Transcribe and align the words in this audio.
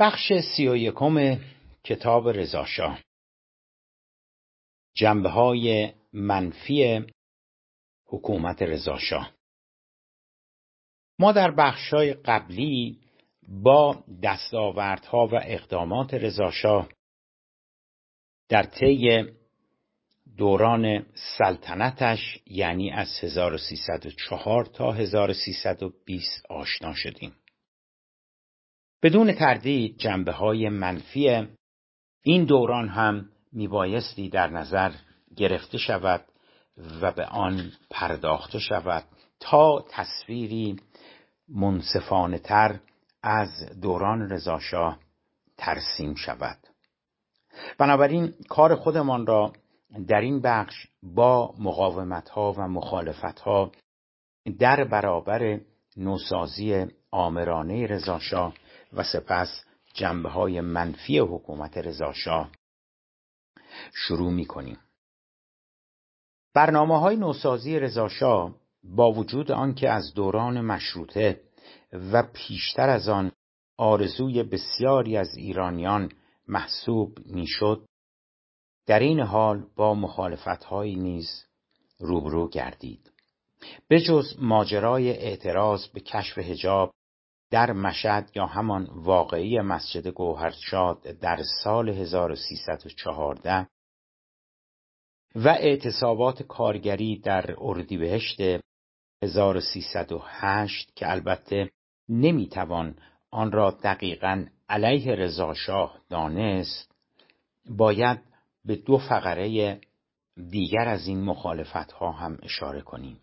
بخش 0.00 0.32
سی 0.32 0.68
و 0.68 0.76
یکم 0.76 1.40
کتاب 1.84 2.28
رضاشاه 2.28 3.00
جنبه 4.96 5.28
های 5.28 5.92
منفی 6.12 7.06
حکومت 8.06 8.62
رضاشاه 8.62 9.32
ما 11.18 11.32
در 11.32 11.50
بخش 11.50 11.94
های 11.94 12.14
قبلی 12.14 13.00
با 13.48 14.04
دستاوردها 14.22 15.26
و 15.26 15.34
اقدامات 15.34 16.14
رضاشاه 16.14 16.88
در 18.48 18.62
طی 18.62 19.24
دوران 20.36 21.06
سلطنتش 21.38 22.38
یعنی 22.46 22.90
از 22.90 23.08
1304 23.22 24.64
تا 24.64 24.92
1320 24.92 26.46
آشنا 26.50 26.94
شدیم. 26.94 27.34
بدون 29.02 29.32
تردید 29.32 29.98
جنبه 29.98 30.32
های 30.32 30.68
منفی 30.68 31.48
این 32.22 32.44
دوران 32.44 32.88
هم 32.88 33.28
میبایستی 33.52 34.28
در 34.28 34.50
نظر 34.50 34.92
گرفته 35.36 35.78
شود 35.78 36.24
و 37.00 37.12
به 37.12 37.24
آن 37.24 37.72
پرداخته 37.90 38.58
شود 38.58 39.04
تا 39.40 39.84
تصویری 39.90 40.76
منصفانه 41.48 42.38
تر 42.38 42.80
از 43.22 43.80
دوران 43.82 44.30
رضاشاه 44.30 44.98
ترسیم 45.56 46.14
شود. 46.14 46.58
بنابراین 47.78 48.34
کار 48.48 48.74
خودمان 48.74 49.26
را 49.26 49.52
در 50.08 50.20
این 50.20 50.40
بخش 50.40 50.86
با 51.02 51.54
مقاومت 51.58 52.28
ها 52.28 52.52
و 52.52 52.60
مخالفت 52.60 53.40
ها 53.40 53.72
در 54.58 54.84
برابر 54.84 55.60
نوسازی 55.96 56.86
آمرانه 57.10 57.86
رضاشاه 57.86 58.54
و 58.92 59.02
سپس 59.02 59.64
جنبه 59.94 60.28
های 60.28 60.60
منفی 60.60 61.18
حکومت 61.18 61.78
رضاشاه. 61.78 62.50
شروع 63.94 64.32
می 64.32 64.46
کنیم 64.46 64.78
برنامه 66.54 67.00
های 67.00 67.16
نوسازی 67.16 67.78
رضاشاه 67.78 68.54
با 68.84 69.12
وجود 69.12 69.52
آنکه 69.52 69.90
از 69.90 70.14
دوران 70.14 70.60
مشروطه 70.60 71.40
و 71.92 72.22
پیشتر 72.22 72.88
از 72.88 73.08
آن 73.08 73.32
آرزوی 73.76 74.42
بسیاری 74.42 75.16
از 75.16 75.36
ایرانیان 75.36 76.12
محسوب 76.48 77.18
می‌شد 77.26 77.86
در 78.86 78.98
این 78.98 79.20
حال 79.20 79.66
با 79.76 79.94
مخالفتهایی 79.94 80.96
نیز 80.96 81.44
روبرو 81.98 82.48
گردید. 82.48 83.12
بجز 83.90 84.36
ماجرای 84.38 85.10
اعتراض 85.10 85.86
به 85.86 86.00
کشف 86.00 86.38
هجاب 86.38 86.92
در 87.50 87.72
مشد 87.72 88.30
یا 88.34 88.46
همان 88.46 88.88
واقعی 88.94 89.60
مسجد 89.60 90.06
گوهرشاد 90.06 91.02
در 91.02 91.42
سال 91.62 91.88
1314 91.88 93.66
و 95.34 95.48
اعتصابات 95.48 96.42
کارگری 96.42 97.18
در 97.18 97.54
اردیبهشت 97.58 98.40
1308 99.22 100.92
که 100.96 101.10
البته 101.10 101.70
نمی‌توان 102.08 102.96
آن 103.30 103.52
را 103.52 103.70
دقیقا 103.70 104.46
علیه 104.68 105.14
رضاشاه 105.14 105.98
دانست 106.08 106.92
باید 107.68 108.20
به 108.64 108.76
دو 108.76 108.98
فقره 108.98 109.80
دیگر 110.50 110.88
از 110.88 111.06
این 111.06 111.24
مخالفت 111.24 111.92
ها 111.92 112.12
هم 112.12 112.38
اشاره 112.42 112.80
کنیم. 112.80 113.20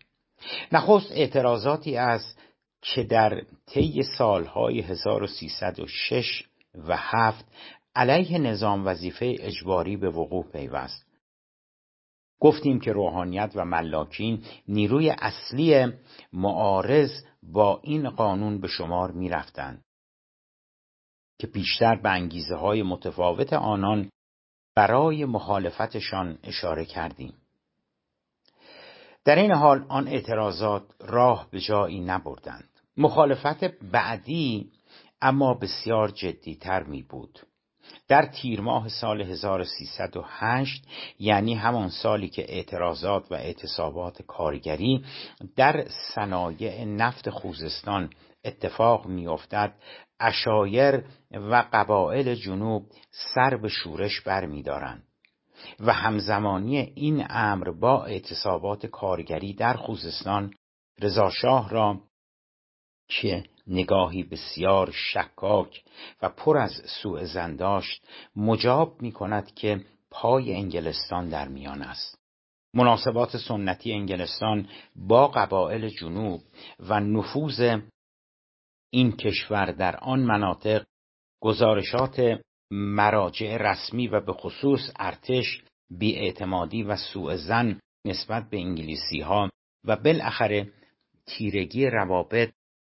نخست 0.72 1.12
اعتراضاتی 1.12 1.96
از 1.96 2.34
که 2.82 3.02
در 3.02 3.42
طی 3.66 4.02
سالهای 4.02 4.80
1306 4.80 6.42
و 6.74 6.96
7 6.96 7.44
علیه 7.94 8.38
نظام 8.38 8.86
وظیفه 8.86 9.36
اجباری 9.38 9.96
به 9.96 10.10
وقوع 10.10 10.50
پیوست 10.52 11.06
گفتیم 12.40 12.80
که 12.80 12.92
روحانیت 12.92 13.52
و 13.54 13.64
ملاکین 13.64 14.44
نیروی 14.68 15.10
اصلی 15.10 15.92
معارض 16.32 17.10
با 17.42 17.80
این 17.84 18.10
قانون 18.10 18.60
به 18.60 18.68
شمار 18.68 19.10
می 19.10 19.28
رفتن. 19.28 19.82
که 21.38 21.46
بیشتر 21.46 21.96
به 21.96 22.10
انگیزه 22.10 22.54
های 22.54 22.82
متفاوت 22.82 23.52
آنان 23.52 24.10
برای 24.74 25.24
مخالفتشان 25.24 26.38
اشاره 26.42 26.84
کردیم 26.84 27.34
در 29.24 29.36
این 29.36 29.52
حال 29.52 29.84
آن 29.88 30.08
اعتراضات 30.08 30.82
راه 31.00 31.48
به 31.50 31.60
جایی 31.60 32.00
نبردند 32.00 32.67
مخالفت 32.98 33.64
بعدی 33.64 34.70
اما 35.22 35.54
بسیار 35.54 36.08
جدیتر 36.08 36.82
می 36.82 37.02
بود 37.02 37.38
در 38.08 38.26
تیر 38.26 38.60
ماه 38.60 38.88
سال 38.88 39.22
1308 39.22 40.84
یعنی 41.18 41.54
همان 41.54 41.88
سالی 41.88 42.28
که 42.28 42.42
اعتراضات 42.48 43.32
و 43.32 43.34
اعتصابات 43.34 44.22
کارگری 44.22 45.04
در 45.56 45.88
صنایع 46.14 46.84
نفت 46.84 47.30
خوزستان 47.30 48.10
اتفاق 48.44 49.06
میافتد 49.06 49.74
اشایر 50.20 51.04
و 51.30 51.64
قبایل 51.72 52.34
جنوب 52.34 52.86
سر 53.34 53.56
به 53.56 53.68
شورش 53.68 54.20
برمیدارند 54.20 55.02
و 55.80 55.92
همزمانی 55.92 56.78
این 56.78 57.26
امر 57.30 57.70
با 57.70 58.04
اعتصابات 58.04 58.86
کارگری 58.86 59.54
در 59.54 59.74
خوزستان 59.74 60.54
رضاشاه 61.00 61.70
را 61.70 62.00
که 63.08 63.44
نگاهی 63.66 64.22
بسیار 64.22 64.90
شکاک 64.90 65.84
و 66.22 66.28
پر 66.28 66.58
از 66.58 66.82
سوء 67.02 67.24
زن 67.24 67.56
داشت 67.56 68.06
مجاب 68.36 69.02
می 69.02 69.12
کند 69.12 69.54
که 69.54 69.84
پای 70.10 70.54
انگلستان 70.54 71.28
در 71.28 71.48
میان 71.48 71.82
است. 71.82 72.18
مناسبات 72.74 73.36
سنتی 73.36 73.92
انگلستان 73.92 74.68
با 74.96 75.28
قبایل 75.28 75.88
جنوب 75.88 76.40
و 76.80 77.00
نفوذ 77.00 77.80
این 78.90 79.12
کشور 79.12 79.72
در 79.72 79.96
آن 79.96 80.20
مناطق 80.20 80.84
گزارشات 81.40 82.40
مراجع 82.70 83.56
رسمی 83.56 84.08
و 84.08 84.20
به 84.20 84.32
خصوص 84.32 84.92
ارتش 84.98 85.62
بیاعتمادی 85.90 86.82
و 86.82 86.96
سوء 86.96 87.36
زن 87.36 87.80
نسبت 88.04 88.50
به 88.50 88.56
انگلیسی 88.56 89.20
ها 89.20 89.50
و 89.84 89.96
بالاخره 89.96 90.72
تیرگی 91.26 91.86
روابط 91.86 92.50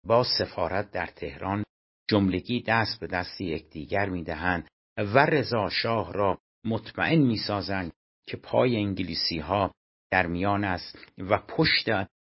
با 0.04 0.24
سفارت 0.38 0.90
در 0.90 1.06
تهران 1.06 1.64
جملگی 2.08 2.62
دست 2.62 3.00
به 3.00 3.06
دست 3.06 3.40
یکدیگر 3.40 4.08
می‌دهند 4.08 4.68
و 4.96 5.18
رضا 5.26 5.68
شاه 5.68 6.12
را 6.12 6.38
مطمئن 6.64 7.18
می‌سازند 7.18 7.92
که 8.26 8.36
پای 8.36 8.76
انگلیسی 8.76 9.38
ها 9.38 9.74
در 10.10 10.26
میان 10.26 10.64
است 10.64 10.98
و 11.18 11.38
پشت 11.38 11.86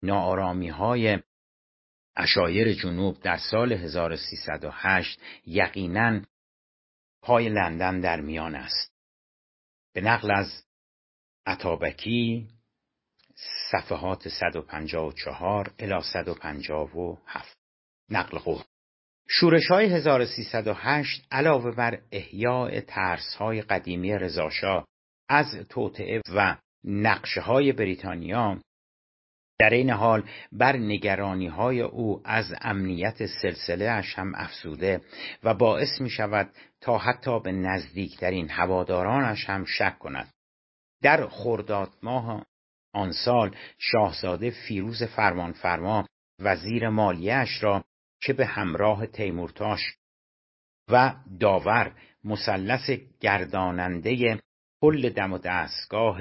نارامی 0.04 0.70
های 0.70 1.20
اشایر 2.16 2.74
جنوب 2.74 3.20
در 3.20 3.38
سال 3.38 3.74
1308 3.74 5.20
یقینا 5.46 6.22
پای 7.22 7.50
لندن 7.50 8.00
در 8.00 8.22
میان 8.22 8.56
است. 8.56 8.92
به 9.94 10.02
نقل 10.02 10.32
از 10.32 10.64
عطابکی 11.46 12.48
صفحات 13.72 14.28
154 14.28 15.72
الی 15.80 16.02
157 16.02 17.58
نقل 18.10 18.38
قول. 18.38 18.64
شورش 19.30 19.68
های 19.68 19.86
1308 19.86 21.28
علاوه 21.32 21.76
بر 21.76 22.00
احیاء 22.12 22.80
ترس 22.80 23.36
های 23.36 23.62
قدیمی 23.62 24.14
رضاشاه 24.14 24.88
از 25.30 25.48
توطعه 25.70 26.22
و 26.36 26.58
نقشه 26.84 27.42
های 27.42 27.72
بریتانیا 27.72 28.62
در 29.60 29.70
این 29.70 29.90
حال 29.90 30.30
بر 30.52 30.78
نگرانی 30.78 31.48
های 31.48 31.82
او 31.82 32.22
از 32.26 32.54
امنیت 32.62 33.26
سلسله 33.26 33.90
اش 33.90 34.20
هم 34.20 34.36
افسوده 34.36 35.02
و 35.44 35.54
باعث 35.54 36.02
می 36.02 36.10
شود 36.10 36.50
تا 36.82 36.98
حتی 36.98 37.40
به 37.40 37.52
نزدیکترین 37.52 38.50
هوادارانش 38.50 39.50
هم 39.50 39.66
شک 39.66 40.00
کند. 40.00 40.30
در 41.02 41.28
خرداد 41.28 41.90
ماه 42.04 42.46
آن 42.96 43.12
سال 43.12 43.56
شاهزاده 43.78 44.50
فیروز 44.68 45.04
فرمانفرما 45.04 46.08
وزیر 46.40 46.90
مالیش 46.90 47.64
را 47.64 47.84
که 48.22 48.34
به 48.34 48.46
همراه 48.46 49.08
تیمورتاش 49.08 49.82
و 50.90 51.16
داور 51.40 51.96
مثلث 52.24 52.90
گرداننده 53.20 54.42
کل 54.82 55.10
دم 55.10 55.34
و 55.34 55.38
دستگاه 55.38 56.20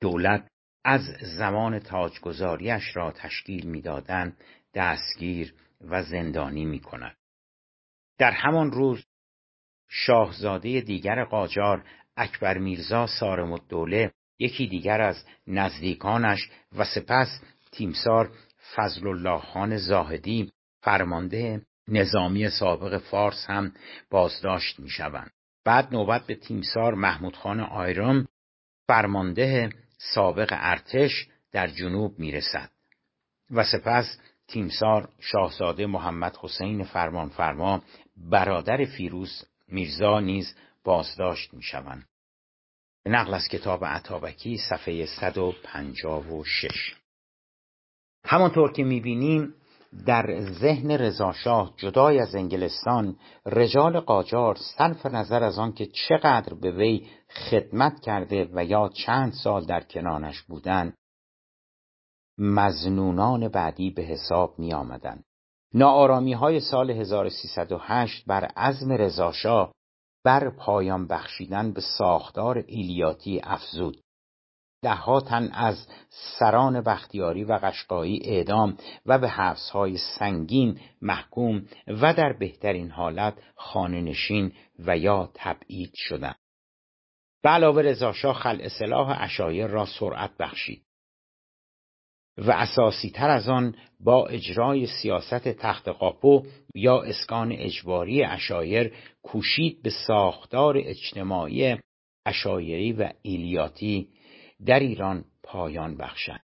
دولت 0.00 0.48
از 0.84 1.00
زمان 1.38 1.78
تاجگذاریش 1.78 2.96
را 2.96 3.12
تشکیل 3.12 3.66
می‌دادند 3.66 4.44
دستگیر 4.74 5.54
و 5.80 6.02
زندانی 6.02 6.64
می 6.64 6.80
کند. 6.80 7.16
در 8.18 8.30
همان 8.30 8.70
روز 8.70 9.06
شاهزاده 9.88 10.80
دیگر 10.80 11.24
قاجار 11.24 11.84
اکبر 12.16 12.58
میرزا 12.58 13.06
سارم 13.06 13.52
الدوله 13.52 14.12
یکی 14.38 14.66
دیگر 14.66 15.00
از 15.00 15.24
نزدیکانش 15.46 16.50
و 16.78 16.84
سپس 16.84 17.40
تیمسار 17.72 18.30
فضل 18.74 19.06
الله 19.06 19.38
خان 19.38 19.76
زاهدی 19.76 20.52
فرمانده 20.80 21.62
نظامی 21.88 22.50
سابق 22.50 22.98
فارس 22.98 23.44
هم 23.48 23.72
بازداشت 24.10 24.80
می 24.80 24.90
شوند. 24.90 25.30
بعد 25.64 25.92
نوبت 25.92 26.26
به 26.26 26.34
تیمسار 26.34 26.94
محمود 26.94 27.36
خان 27.36 27.60
آیرام 27.60 28.26
فرمانده 28.86 29.70
سابق 29.98 30.48
ارتش 30.52 31.28
در 31.52 31.66
جنوب 31.66 32.18
می 32.18 32.32
رسد 32.32 32.70
و 33.50 33.64
سپس 33.64 34.18
تیمسار 34.48 35.08
شاهزاده 35.20 35.86
محمد 35.86 36.36
حسین 36.36 36.84
فرمانفرما 36.84 37.82
برادر 38.16 38.84
فیروز 38.84 39.44
میرزا 39.68 40.20
نیز 40.20 40.54
بازداشت 40.84 41.54
می 41.54 41.62
شوند. 41.62 42.06
نقل 43.06 43.34
از 43.34 43.48
کتاب 43.48 43.84
عطابکی 43.84 44.58
صفحه 44.70 45.06
156 45.06 46.94
همانطور 48.24 48.72
که 48.72 48.84
می‌بینیم 48.84 49.54
در 50.06 50.40
ذهن 50.40 50.90
رضاشاه 50.90 51.74
جدای 51.76 52.18
از 52.18 52.34
انگلستان 52.34 53.16
رجال 53.46 54.00
قاجار 54.00 54.56
صرف 54.78 55.06
نظر 55.06 55.42
از 55.42 55.58
آنکه 55.58 55.86
چقدر 55.86 56.54
به 56.54 56.70
وی 56.70 57.06
خدمت 57.50 58.00
کرده 58.00 58.48
و 58.52 58.64
یا 58.64 58.88
چند 58.88 59.32
سال 59.32 59.64
در 59.66 59.80
کنانش 59.80 60.42
بودند 60.42 60.94
مزنونان 62.38 63.48
بعدی 63.48 63.90
به 63.90 64.02
حساب 64.02 64.58
می 64.58 64.74
آمدن. 64.74 65.22
های 66.34 66.60
سال 66.60 66.90
1308 66.90 68.24
بر 68.26 68.44
عزم 68.44 68.92
رضاشاه 68.92 69.72
بر 70.26 70.50
پایان 70.50 71.06
بخشیدن 71.06 71.72
به 71.72 71.80
ساختار 71.80 72.64
ایلیاتی 72.66 73.40
افزود 73.44 74.00
دهها 74.82 75.20
تن 75.20 75.50
از 75.52 75.88
سران 76.38 76.80
بختیاری 76.80 77.44
و 77.44 77.52
قشقایی 77.52 78.20
اعدام 78.24 78.76
و 79.06 79.18
به 79.18 79.28
حبسهای 79.28 79.96
سنگین 80.18 80.80
محکوم 81.02 81.66
و 81.88 82.14
در 82.14 82.32
بهترین 82.32 82.90
حالت 82.90 83.34
خانه 83.56 84.00
نشین 84.00 84.52
و 84.78 84.98
یا 84.98 85.30
تبعید 85.34 85.92
شدند. 85.94 86.38
به 87.42 87.48
علاوه 87.48 87.82
رضاشاه 87.82 88.34
خلع 88.34 88.68
سلاح 88.68 89.22
اشایر 89.22 89.66
را 89.66 89.86
سرعت 89.86 90.30
بخشید 90.38 90.85
و 92.38 92.50
اساسی 92.50 93.10
تر 93.10 93.30
از 93.30 93.48
آن 93.48 93.74
با 94.00 94.26
اجرای 94.26 94.86
سیاست 94.86 95.48
تخت 95.48 95.88
قاپو 95.88 96.42
یا 96.74 97.02
اسکان 97.02 97.52
اجباری 97.52 98.24
اشایر 98.24 98.92
کوشید 99.22 99.82
به 99.82 99.90
ساختار 100.06 100.78
اجتماعی 100.78 101.76
اشایری 102.26 102.92
و 102.92 103.10
ایلیاتی 103.22 104.08
در 104.66 104.80
ایران 104.80 105.24
پایان 105.42 105.96
بخشد. 105.96 106.40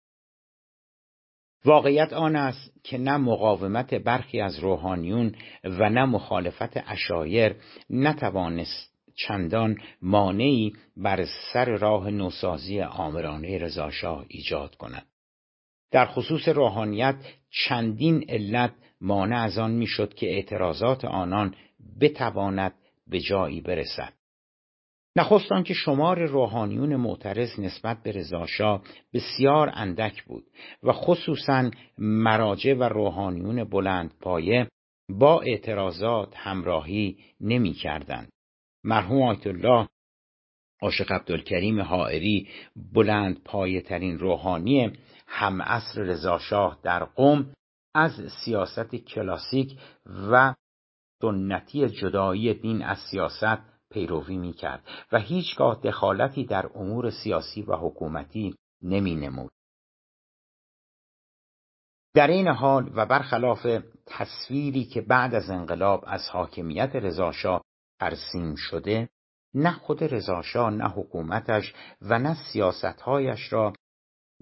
واقعیت 1.64 2.12
آن 2.12 2.36
است 2.36 2.72
که 2.84 2.98
نه 2.98 3.16
مقاومت 3.16 3.94
برخی 3.94 4.40
از 4.40 4.58
روحانیون 4.58 5.34
و 5.64 5.90
نه 5.90 6.04
مخالفت 6.04 6.90
اشایر 6.90 7.56
نتوانست 7.90 8.92
چندان 9.14 9.76
مانعی 10.02 10.72
بر 10.96 11.26
سر 11.52 11.64
راه 11.64 12.10
نوسازی 12.10 12.80
آمرانه 12.80 13.58
رضاشاه 13.58 14.24
ایجاد 14.28 14.74
کند. 14.74 15.06
در 15.92 16.06
خصوص 16.06 16.48
روحانیت 16.48 17.16
چندین 17.50 18.24
علت 18.28 18.72
مانع 19.00 19.42
از 19.42 19.58
آن 19.58 19.70
می‌شد 19.70 20.14
که 20.14 20.26
اعتراضات 20.26 21.04
آنان 21.04 21.54
بتواند 22.00 22.74
به 23.06 23.20
جایی 23.20 23.60
برسد 23.60 24.12
نخست 25.16 25.52
آنکه 25.52 25.74
شمار 25.74 26.24
روحانیون 26.24 26.96
معترض 26.96 27.60
نسبت 27.60 28.02
به 28.02 28.12
رضاشاه 28.12 28.82
بسیار 29.14 29.70
اندک 29.74 30.24
بود 30.24 30.44
و 30.82 30.92
خصوصا 30.92 31.70
مراجع 31.98 32.74
و 32.74 32.82
روحانیون 32.82 33.64
بلند 33.64 34.14
پایه 34.20 34.68
با 35.08 35.40
اعتراضات 35.40 36.36
همراهی 36.36 37.18
نمی 37.40 37.72
کردن. 37.72 38.28
مرحوم 38.84 39.22
آیت 39.22 39.46
الله 39.46 39.88
عاشق 40.82 41.12
عبدالکریم 41.12 41.80
حائری 41.80 42.48
بلند 42.94 43.42
پایه 43.44 43.80
ترین 43.80 44.18
روحانی 44.18 44.92
هم 45.34 45.62
عصر 45.62 46.00
رضاشاه 46.00 46.78
در 46.82 47.04
قم 47.04 47.52
از 47.94 48.12
سیاست 48.44 48.94
کلاسیک 48.94 49.80
و 50.06 50.54
سنتی 51.22 51.88
جدایی 51.88 52.54
دین 52.54 52.82
از 52.82 52.98
سیاست 53.10 53.58
پیروی 53.90 54.36
می 54.36 54.52
کرد 54.52 54.88
و 55.12 55.18
هیچگاه 55.18 55.80
دخالتی 55.80 56.44
در 56.44 56.70
امور 56.74 57.10
سیاسی 57.10 57.62
و 57.62 57.76
حکومتی 57.76 58.54
نمی 58.82 59.14
نمود. 59.14 59.50
در 62.14 62.26
این 62.26 62.48
حال 62.48 62.92
و 62.94 63.06
برخلاف 63.06 63.66
تصویری 64.06 64.84
که 64.84 65.00
بعد 65.00 65.34
از 65.34 65.50
انقلاب 65.50 66.04
از 66.06 66.28
حاکمیت 66.28 66.90
رضاشاه 66.96 67.62
ترسیم 68.00 68.54
شده 68.54 69.08
نه 69.54 69.72
خود 69.72 70.04
رضاشاه 70.04 70.70
نه 70.70 70.88
حکومتش 70.88 71.74
و 72.02 72.18
نه 72.18 72.36
سیاستهایش 72.52 73.52
را 73.52 73.72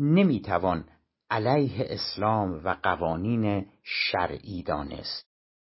نمی‌توان 0.01 0.85
علیه 1.31 1.87
اسلام 1.91 2.61
و 2.65 2.77
قوانین 2.83 3.67
شرعی 3.83 4.63
دانست. 4.63 5.27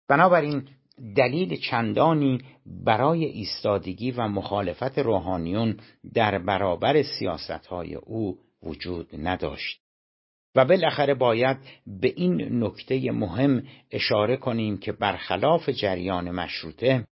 بنابراین 0.10 0.68
دلیل 1.16 1.56
چندانی 1.56 2.42
برای 2.66 3.26
ایستادگی 3.26 4.12
و 4.12 4.28
مخالفت 4.28 5.00
روحانیون 5.00 5.78
در 6.14 6.38
برابر 6.38 7.04
سیاستهای 7.04 7.96
او 7.96 8.40
وجود 8.64 9.10
نداشت. 9.14 9.82
و 10.56 10.66
بالاخره 10.66 11.14
باید 11.14 11.58
به 11.88 12.14
این 12.16 12.64
نکته 12.64 13.12
مهم 13.12 13.64
اشاره 13.92 14.38
کنیم 14.38 14.78
که 14.78 14.92
برخلاف 14.92 15.70
جریان 15.70 16.32
مشروطه 16.32 17.08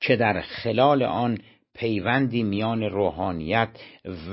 که 0.00 0.16
در 0.16 0.40
خلال 0.40 1.02
آن 1.02 1.38
پیوندی 1.74 2.42
میان 2.42 2.82
روحانیت 2.82 3.80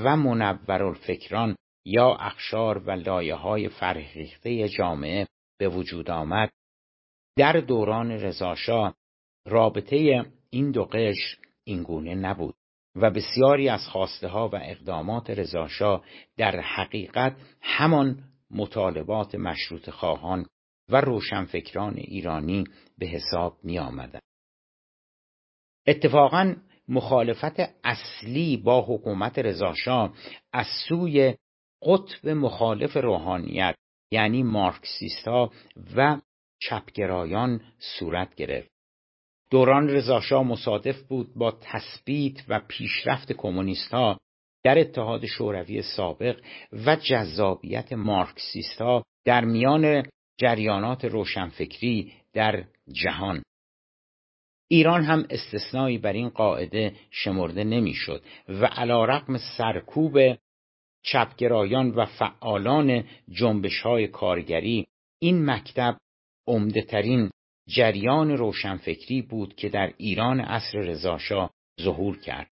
و 0.04 0.16
منورالفکران 0.18 1.56
یا 1.86 2.14
اخشار 2.14 2.78
و 2.78 2.92
لایه 2.92 3.36
های 3.36 3.70
فرهیخته 3.70 4.70
جامعه 4.70 5.28
به 5.60 5.70
وجود 5.70 6.12
آمد 6.12 6.50
در 7.38 7.54
دوران 7.54 8.12
رضاشاه 8.12 8.96
رابطه 9.46 10.26
این 10.50 10.72
دو 10.72 10.86
قش 10.86 11.38
اینگونه 11.64 12.16
نبود 12.16 12.56
و 12.96 13.12
بسیاری 13.12 13.70
از 13.70 13.88
خواسته 13.88 14.28
ها 14.28 14.50
و 14.50 14.56
اقدامات 14.56 15.30
رضاشاه 15.30 16.06
در 16.38 16.60
حقیقت 16.60 17.36
همان 17.62 18.24
مطالبات 18.52 19.36
مشروط 19.36 19.90
خواهان 19.90 20.46
و 20.90 21.02
روشنفکران 21.02 21.94
ایرانی 21.98 22.64
به 22.98 23.06
حساب 23.06 23.58
می 23.64 23.80
آمدن. 23.80 24.20
اتفاقا 25.88 26.56
مخالفت 26.92 27.60
اصلی 27.84 28.58
با 28.58 28.82
حکومت 28.82 29.40
رضاشاه 29.40 30.14
از 30.54 30.68
سوی 30.88 31.36
قطب 31.86 32.30
مخالف 32.30 32.98
روحانیت 32.98 33.76
یعنی 34.12 34.44
مارکسیست 34.44 35.28
و 35.96 36.22
چپگرایان 36.62 37.62
صورت 37.80 38.36
گرفت. 38.36 38.72
دوران 39.52 39.90
رضاشاه 39.90 40.44
مصادف 40.44 41.02
بود 41.02 41.34
با 41.36 41.58
تثبیت 41.62 42.44
و 42.48 42.60
پیشرفت 42.68 43.32
کمونیستها 43.34 44.18
در 44.64 44.80
اتحاد 44.80 45.26
شوروی 45.26 45.82
سابق 45.82 46.42
و 46.86 46.96
جذابیت 46.96 47.94
مارکسیستها 47.94 49.04
در 49.26 49.46
میان 49.46 50.04
جریانات 50.40 51.06
روشنفکری 51.06 52.14
در 52.34 52.64
جهان. 52.92 53.44
ایران 54.72 55.04
هم 55.04 55.26
استثنایی 55.30 55.98
بر 55.98 56.14
این 56.14 56.30
قاعده 56.30 56.94
شمرده 57.10 57.64
نمی‌شد 57.64 58.24
و 58.50 58.66
علا 58.66 59.06
رقم 59.06 59.38
سرکوب 59.58 60.18
چپگرایان 61.04 61.90
و 61.90 62.06
فعالان 62.06 63.04
جنبش 63.30 63.82
های 63.82 64.08
کارگری 64.08 64.88
این 65.20 65.46
مکتب 65.46 65.98
عمدهترین 66.48 67.30
جریان 67.68 68.32
روشنفکری 68.32 69.22
بود 69.22 69.56
که 69.56 69.70
در 69.70 69.94
ایران 69.98 70.40
عصر 70.40 70.78
رضاشاه 70.78 71.50
ظهور 71.82 72.20
کرد. 72.20 72.48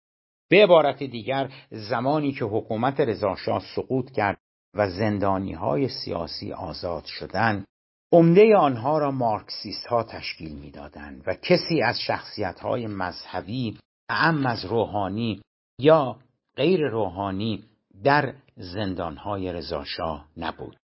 به 0.51 0.63
عبارت 0.63 1.03
دیگر 1.03 1.53
زمانی 1.71 2.33
که 2.33 2.45
حکومت 2.45 3.01
رضاشاه 3.01 3.63
سقوط 3.77 4.11
کرد 4.11 4.39
و 4.75 4.91
زندانی 4.91 5.53
های 5.53 5.89
سیاسی 5.89 6.53
آزاد 6.53 7.05
شدند 7.05 7.67
عمده 8.13 8.57
آنها 8.57 8.99
را 8.99 9.11
مارکسیست 9.11 9.87
ها 9.87 10.03
تشکیل 10.03 10.53
می‌دادند 10.53 11.23
و 11.27 11.35
کسی 11.35 11.83
از 11.83 12.01
شخصیت 12.01 12.61
های 12.61 12.87
مذهبی 12.87 13.79
اعم 14.09 14.47
از 14.47 14.65
روحانی 14.65 15.43
یا 15.79 16.17
غیر 16.57 16.89
روحانی 16.89 17.65
در 18.05 18.35
زندان 18.57 19.17
های 19.17 19.53
رضاشاه 19.53 20.29
نبود. 20.37 20.77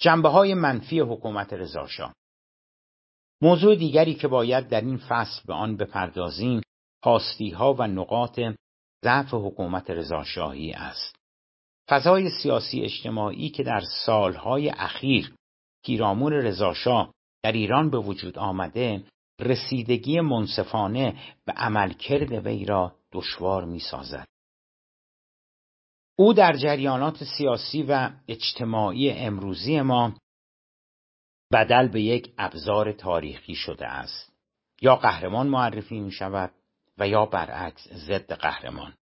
جنبه 0.00 0.28
های 0.28 0.54
منفی 0.54 1.00
حکومت 1.00 1.52
رضاشاه. 1.52 2.14
موضوع 3.42 3.76
دیگری 3.76 4.14
که 4.14 4.28
باید 4.28 4.68
در 4.68 4.80
این 4.80 4.96
فصل 4.96 5.42
به 5.46 5.54
آن 5.54 5.76
بپردازیم 5.76 6.60
پاستی 7.02 7.50
ها 7.50 7.74
و 7.74 7.82
نقاط 7.82 8.40
ضعف 9.04 9.34
حکومت 9.34 9.90
رضاشاهی 9.90 10.72
است. 10.72 11.16
فضای 11.88 12.30
سیاسی 12.42 12.80
اجتماعی 12.80 13.48
که 13.48 13.62
در 13.62 13.82
سالهای 14.06 14.68
اخیر 14.70 15.34
پیرامون 15.86 16.32
رضاشاه 16.32 17.14
در 17.42 17.52
ایران 17.52 17.90
به 17.90 17.98
وجود 17.98 18.38
آمده 18.38 19.04
رسیدگی 19.40 20.20
منصفانه 20.20 21.18
به 21.44 21.52
عملکرد 21.52 22.32
وی 22.32 22.64
را 22.64 22.96
دشوار 23.12 23.64
می 23.64 23.80
سازد. 23.80 24.26
او 26.18 26.32
در 26.32 26.56
جریانات 26.56 27.24
سیاسی 27.24 27.82
و 27.82 28.10
اجتماعی 28.28 29.10
امروزی 29.10 29.80
ما 29.80 30.14
بدل 31.52 31.88
به 31.88 32.02
یک 32.02 32.34
ابزار 32.38 32.92
تاریخی 32.92 33.54
شده 33.54 33.86
است 33.86 34.32
یا 34.82 34.96
قهرمان 34.96 35.46
معرفی 35.46 36.00
می 36.00 36.12
شود 36.12 36.52
و 36.98 37.08
یا 37.08 37.26
برعکس 37.26 37.88
ضد 37.88 38.32
قهرمان 38.32 38.94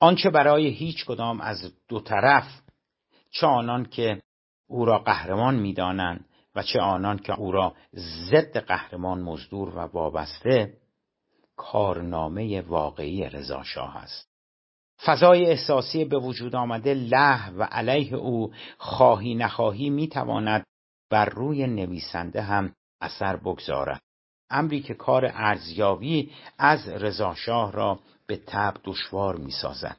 آنچه 0.00 0.30
برای 0.30 0.68
هیچ 0.68 1.04
کدام 1.04 1.40
از 1.40 1.74
دو 1.88 2.00
طرف 2.00 2.62
چه 3.30 3.46
که 3.90 4.22
او 4.72 4.84
را 4.84 4.98
قهرمان 4.98 5.54
می‌دانند 5.54 6.24
و 6.54 6.62
چه 6.62 6.80
آنان 6.80 7.18
که 7.18 7.32
او 7.32 7.52
را 7.52 7.74
ضد 8.30 8.56
قهرمان 8.56 9.22
مزدور 9.22 9.68
و 9.68 9.78
وابسته 9.78 10.74
کارنامه 11.56 12.60
واقعی 12.60 13.28
رضاشاه 13.28 13.96
است. 13.96 14.28
فضای 15.04 15.46
احساسی 15.46 16.04
به 16.04 16.18
وجود 16.18 16.56
آمده 16.56 16.94
له 16.94 17.50
و 17.50 17.62
علیه 17.62 18.14
او 18.14 18.52
خواهی 18.78 19.34
نخواهی 19.34 19.90
می‌تواند 19.90 20.64
بر 21.10 21.24
روی 21.24 21.66
نویسنده 21.66 22.42
هم 22.42 22.74
اثر 23.00 23.36
بگذارد. 23.36 24.00
امری 24.50 24.80
که 24.80 24.94
کار 24.94 25.30
ارزیابی 25.34 26.32
از 26.58 26.88
رضاشاه 26.88 27.72
را 27.72 28.00
به 28.26 28.36
تب 28.36 28.74
دشوار 28.84 29.36
می‌سازد. 29.36 29.96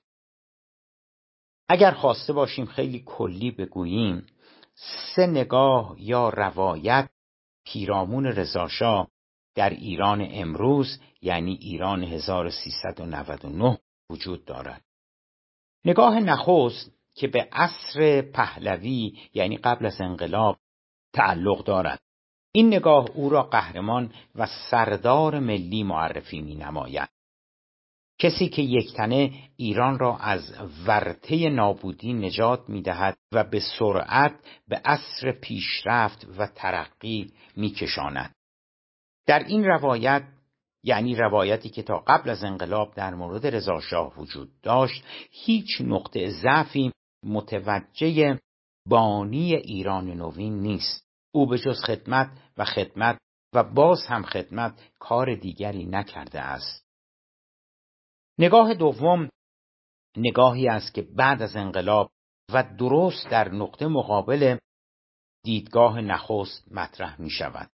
اگر 1.70 1.92
خواسته 1.92 2.34
باشیم 2.34 2.65
خیلی 2.65 3.03
کلی 3.06 3.51
بگوییم 3.51 4.25
سه 4.75 5.27
نگاه 5.27 5.96
یا 6.00 6.30
روایت 6.30 7.10
پیرامون 7.65 8.25
رضاشاه 8.25 9.08
در 9.56 9.70
ایران 9.70 10.27
امروز 10.32 11.00
یعنی 11.22 11.53
ایران 11.62 12.03
1399 12.03 13.77
وجود 14.10 14.46
دارد. 14.46 14.82
نگاه 15.86 16.20
نخست 16.20 16.92
که 17.15 17.27
به 17.27 17.50
عصر 17.51 18.22
پهلوی 18.22 19.18
یعنی 19.34 19.58
قبل 19.58 19.86
از 19.86 20.01
انقلاب 20.01 20.58
تعلق 21.13 21.63
دارد. 21.63 22.00
این 22.51 22.68
نگاه 22.68 23.10
او 23.13 23.30
را 23.30 23.44
قهرمان 23.44 24.13
و 24.36 24.48
سردار 24.72 25.39
ملی 25.39 25.84
معرفی 25.84 26.42
می 26.42 26.56
نماید 26.56 27.10
کسی 28.24 28.50
که 28.50 28.62
یکتنه 28.62 29.32
ایران 29.58 30.00
را 30.00 30.18
از 30.18 30.53
ورطه 30.88 31.50
نابودی 31.50 32.13
نجات 32.13 32.70
می 32.70 32.82
دهد 32.82 33.18
و 33.32 33.44
به 33.44 33.60
سرعت 33.80 34.36
به 34.68 34.82
عصر 34.86 35.32
پیشرفت 35.32 36.27
و 36.38 36.48
ترقی 36.48 37.34
می 37.56 37.70
کشاند. 37.70 38.36
در 39.27 39.39
این 39.39 39.63
روایت 39.63 40.24
یعنی 40.84 41.15
روایتی 41.15 41.70
که 41.70 41.84
تا 41.84 42.03
قبل 42.08 42.30
از 42.30 42.44
انقلاب 42.44 42.94
در 42.96 43.13
مورد 43.13 43.48
رضاشاه 43.48 44.20
وجود 44.20 44.50
داشت 44.62 45.03
هیچ 45.32 45.82
نقطه 45.82 46.30
ضعفی 46.30 46.92
متوجه 47.25 48.39
بانی 48.88 49.56
ایران 49.56 50.10
نوین 50.10 50.60
نیست 50.60 51.08
او 51.34 51.48
به 51.48 51.58
جز 51.58 51.84
خدمت 51.84 52.30
و 52.58 52.65
خدمت 52.65 53.18
و 53.53 53.63
باز 53.63 54.06
هم 54.08 54.24
خدمت 54.24 54.82
کار 55.00 55.36
دیگری 55.36 55.86
نکرده 55.86 56.42
است 56.42 56.83
نگاه 58.40 58.74
دوم 58.74 59.30
نگاهی 60.18 60.68
است 60.68 60.94
که 60.94 61.02
بعد 61.02 61.42
از 61.42 61.56
انقلاب 61.56 62.12
و 62.54 62.63
درست 62.78 63.30
در 63.30 63.50
نقطه 63.50 63.88
مقابل 63.88 64.58
دیدگاه 65.44 66.02
نخست 66.02 66.72
مطرح 66.72 67.22
می 67.22 67.30
شود. 67.30 67.70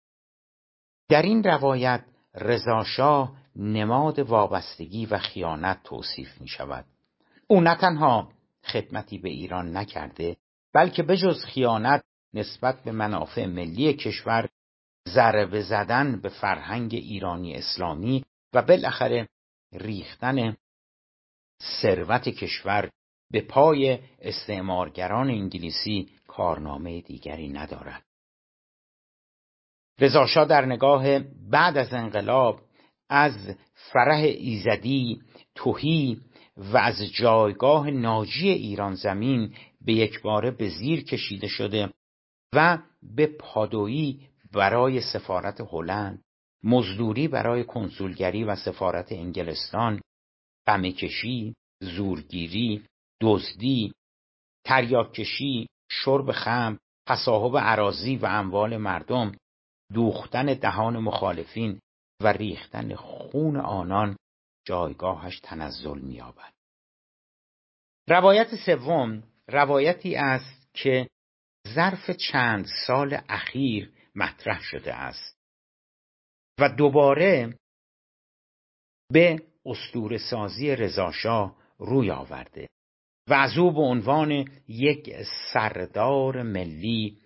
در 1.09 1.23
این 1.23 1.45
روایت 1.45 2.05
رضاشاه 2.35 3.37
نماد 3.57 4.19
وابستگی 4.19 5.07
و 5.07 5.19
خیانت 5.19 5.83
توصیف 5.83 6.41
می 6.41 6.49
شود. 6.49 6.85
او 7.47 7.61
نه 7.61 7.75
تنها 7.75 8.33
خدمتی 8.65 9.19
به 9.19 9.29
ایران 9.29 9.77
نکرده 9.77 10.37
بلکه 10.75 11.03
به 11.03 11.17
جز 11.17 11.45
خیانت 11.45 12.05
نسبت 12.35 12.85
به 12.85 12.93
منافع 12.93 13.47
ملی 13.47 13.95
کشور 13.95 14.49
ضربه 15.09 15.63
زدن 15.63 16.21
به 16.21 16.29
فرهنگ 16.29 16.95
ایرانی 16.95 17.55
اسلامی 17.55 18.25
و 18.55 18.63
بالاخره 18.63 19.29
ریختن 19.73 20.57
ثروت 21.83 22.29
کشور 22.29 22.91
به 23.31 23.41
پای 23.41 23.99
استعمارگران 24.19 25.31
انگلیسی 25.31 26.09
کارنامه 26.27 27.01
دیگری 27.01 27.49
ندارد. 27.49 28.05
رضاشاه 30.01 30.45
در 30.45 30.65
نگاه 30.65 31.19
بعد 31.51 31.77
از 31.79 31.93
انقلاب 31.93 32.61
از 33.09 33.57
فرح 33.75 34.21
ایزدی 34.21 35.23
توهی 35.55 36.21
و 36.57 36.77
از 36.77 37.03
جایگاه 37.13 37.91
ناجی 37.91 38.49
ایران 38.49 38.95
زمین 38.95 39.55
به 39.81 39.93
یک 39.93 40.23
باره 40.23 40.51
به 40.51 40.69
زیر 40.69 41.05
کشیده 41.05 41.49
شده 41.49 41.93
و 42.55 42.79
به 43.03 43.27
پادویی 43.27 44.29
برای 44.53 45.01
سفارت 45.01 45.61
هلند 45.61 46.25
مزدوری 46.65 47.29
برای 47.29 47.65
کنسولگری 47.65 48.45
و 48.45 48.57
سفارت 48.57 49.13
انگلستان 49.13 50.01
قمکشی 50.67 51.55
زورگیری 51.83 52.85
دزدی 53.21 53.93
تریاکشی 54.65 55.67
شرب 55.91 56.33
خم 56.33 56.79
تصاحب 57.09 57.57
عراضی 57.59 58.17
و 58.17 58.27
اموال 58.27 58.77
مردم 58.77 59.33
دوختن 59.93 60.47
دهان 60.47 60.99
مخالفین 60.99 61.81
و 62.23 62.29
ریختن 62.29 62.95
خون 62.95 63.57
آنان 63.57 64.17
جایگاهش 64.67 65.41
تنزل 65.41 65.99
می‌یابد. 65.99 66.53
روایت 68.09 68.55
سوم 68.67 69.23
روایتی 69.49 70.17
است 70.17 70.69
که 70.75 71.09
ظرف 71.75 72.11
چند 72.11 72.67
سال 72.87 73.21
اخیر 73.29 73.93
مطرح 74.15 74.61
شده 74.63 74.95
است. 74.95 75.38
و 76.59 76.69
دوباره 76.69 77.59
به 79.13 79.43
استور 79.67 80.19
سازی 80.19 80.77
رضاشاه 80.77 81.57
روی 81.79 82.11
آورده 82.11 82.69
و 83.29 83.35
از 83.35 83.59
او 83.59 83.73
به 83.73 83.81
عنوان 83.81 84.51
یک 84.69 85.17
سردار 85.53 86.43
ملی 86.43 87.19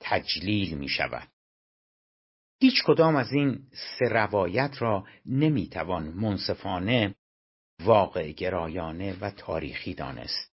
تجلیل 0.00 0.78
می 0.78 0.88
شود 0.88 1.28
هیچ 2.60 2.84
کدام 2.86 3.16
از 3.16 3.32
این 3.32 3.62
سه 3.98 4.08
روایت 4.08 4.74
را 4.78 5.06
نمی‌توان 5.26 6.08
منصفانه 6.08 7.14
واقع 7.84 8.32
گرایانه 8.32 9.16
و 9.20 9.30
تاریخی 9.30 9.94
دانست. 9.94 10.52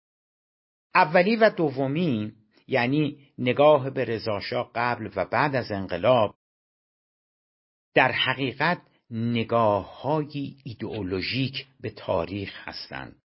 اولی 0.96 1.36
و 1.36 1.50
دومی 1.50 2.34
یعنی 2.68 3.28
نگاه 3.38 3.90
به 3.90 4.06
رضاشاه 4.06 4.72
قبل 4.76 5.10
و 5.16 5.26
بعد 5.26 5.56
از 5.56 5.72
انقلاب 5.72 6.36
در 7.96 8.12
حقیقت 8.12 8.82
نگاه 9.10 10.02
های 10.02 10.56
ایدئولوژیک 10.64 11.66
به 11.82 11.90
تاریخ 11.90 12.68
هستند. 12.68 13.16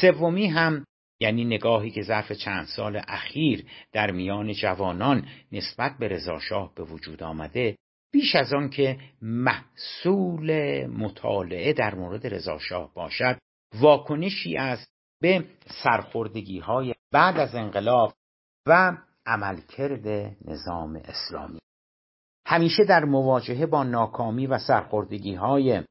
سومی 0.00 0.46
هم 0.46 0.84
یعنی 1.20 1.44
نگاهی 1.44 1.90
که 1.90 2.02
ظرف 2.02 2.32
چند 2.32 2.66
سال 2.66 3.02
اخیر 3.08 3.66
در 3.92 4.10
میان 4.10 4.52
جوانان 4.52 5.28
نسبت 5.52 5.98
به 5.98 6.08
رضاشاه 6.08 6.74
به 6.74 6.84
وجود 6.84 7.22
آمده 7.22 7.76
بیش 8.12 8.36
از 8.36 8.52
آن 8.52 8.70
که 8.70 8.98
محصول 9.22 10.50
مطالعه 10.86 11.72
در 11.72 11.94
مورد 11.94 12.26
رضاشاه 12.26 12.94
باشد 12.94 13.38
واکنشی 13.80 14.56
است 14.56 14.88
به 15.20 15.44
سرخوردگی 15.82 16.58
های 16.58 16.94
بعد 17.12 17.38
از 17.38 17.54
انقلاب 17.54 18.14
و 18.66 18.96
عملکرد 19.26 20.36
نظام 20.44 20.96
اسلامی. 20.96 21.58
همیشه 22.48 22.84
در 22.84 23.04
مواجهه 23.04 23.66
با 23.66 23.84
ناکامی 23.84 24.46
و 24.46 24.58
سرخوردگی 24.58 25.34
های 25.34 25.82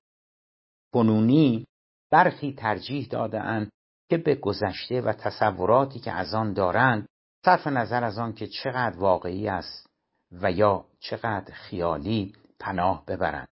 کنونی 0.93 1.67
برخی 2.11 2.53
ترجیح 2.53 3.07
داده 3.07 3.69
که 4.09 4.17
به 4.17 4.35
گذشته 4.35 5.01
و 5.01 5.13
تصوراتی 5.13 5.99
که 5.99 6.11
از 6.11 6.33
آن 6.33 6.53
دارند 6.53 7.07
صرف 7.45 7.67
نظر 7.67 8.03
از 8.03 8.17
آن 8.17 8.33
که 8.33 8.47
چقدر 8.47 8.97
واقعی 8.97 9.47
است 9.47 9.89
و 10.31 10.51
یا 10.51 10.85
چقدر 10.99 11.53
خیالی 11.53 12.33
پناه 12.59 13.05
ببرند 13.05 13.47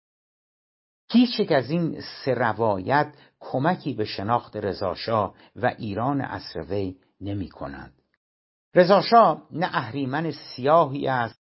هیچ 1.12 1.40
یک 1.40 1.52
از 1.52 1.70
این 1.70 2.02
سه 2.02 2.34
روایت 2.34 3.14
کمکی 3.40 3.94
به 3.94 4.06
شناخت 4.06 4.58
رضاشاه 4.58 5.36
و 5.56 5.66
ایران 5.78 6.22
عصر 6.22 6.62
وی 6.62 6.98
نمی 7.22 7.50
کنند. 7.50 8.02
رضاشاه 8.76 9.48
نه 9.52 9.70
اهریمن 9.74 10.32
سیاهی 10.32 11.08
است 11.08 11.40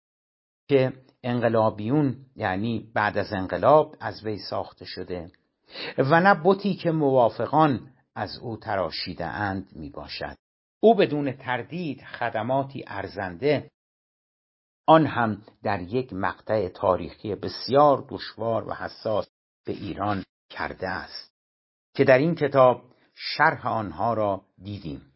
که 0.67 0.93
انقلابیون 1.23 2.25
یعنی 2.35 2.91
بعد 2.93 3.17
از 3.17 3.33
انقلاب 3.33 3.95
از 3.99 4.25
وی 4.25 4.37
ساخته 4.37 4.85
شده 4.85 5.31
و 5.97 6.19
نه 6.19 6.41
بتی 6.43 6.75
که 6.75 6.91
موافقان 6.91 7.91
از 8.15 8.37
او 8.37 8.57
تراشیده 8.57 9.25
اند 9.25 9.69
می 9.75 9.89
باشد. 9.89 10.35
او 10.79 10.95
بدون 10.95 11.31
تردید 11.31 12.03
خدماتی 12.03 12.83
ارزنده 12.87 13.71
آن 14.87 15.05
هم 15.05 15.41
در 15.63 15.81
یک 15.81 16.13
مقطع 16.13 16.67
تاریخی 16.67 17.35
بسیار 17.35 18.05
دشوار 18.09 18.67
و 18.67 18.73
حساس 18.73 19.27
به 19.65 19.73
ایران 19.73 20.23
کرده 20.49 20.89
است 20.89 21.33
که 21.93 22.03
در 22.03 22.17
این 22.17 22.35
کتاب 22.35 22.81
شرح 23.15 23.67
آنها 23.67 24.13
را 24.13 24.41
دیدیم 24.63 25.08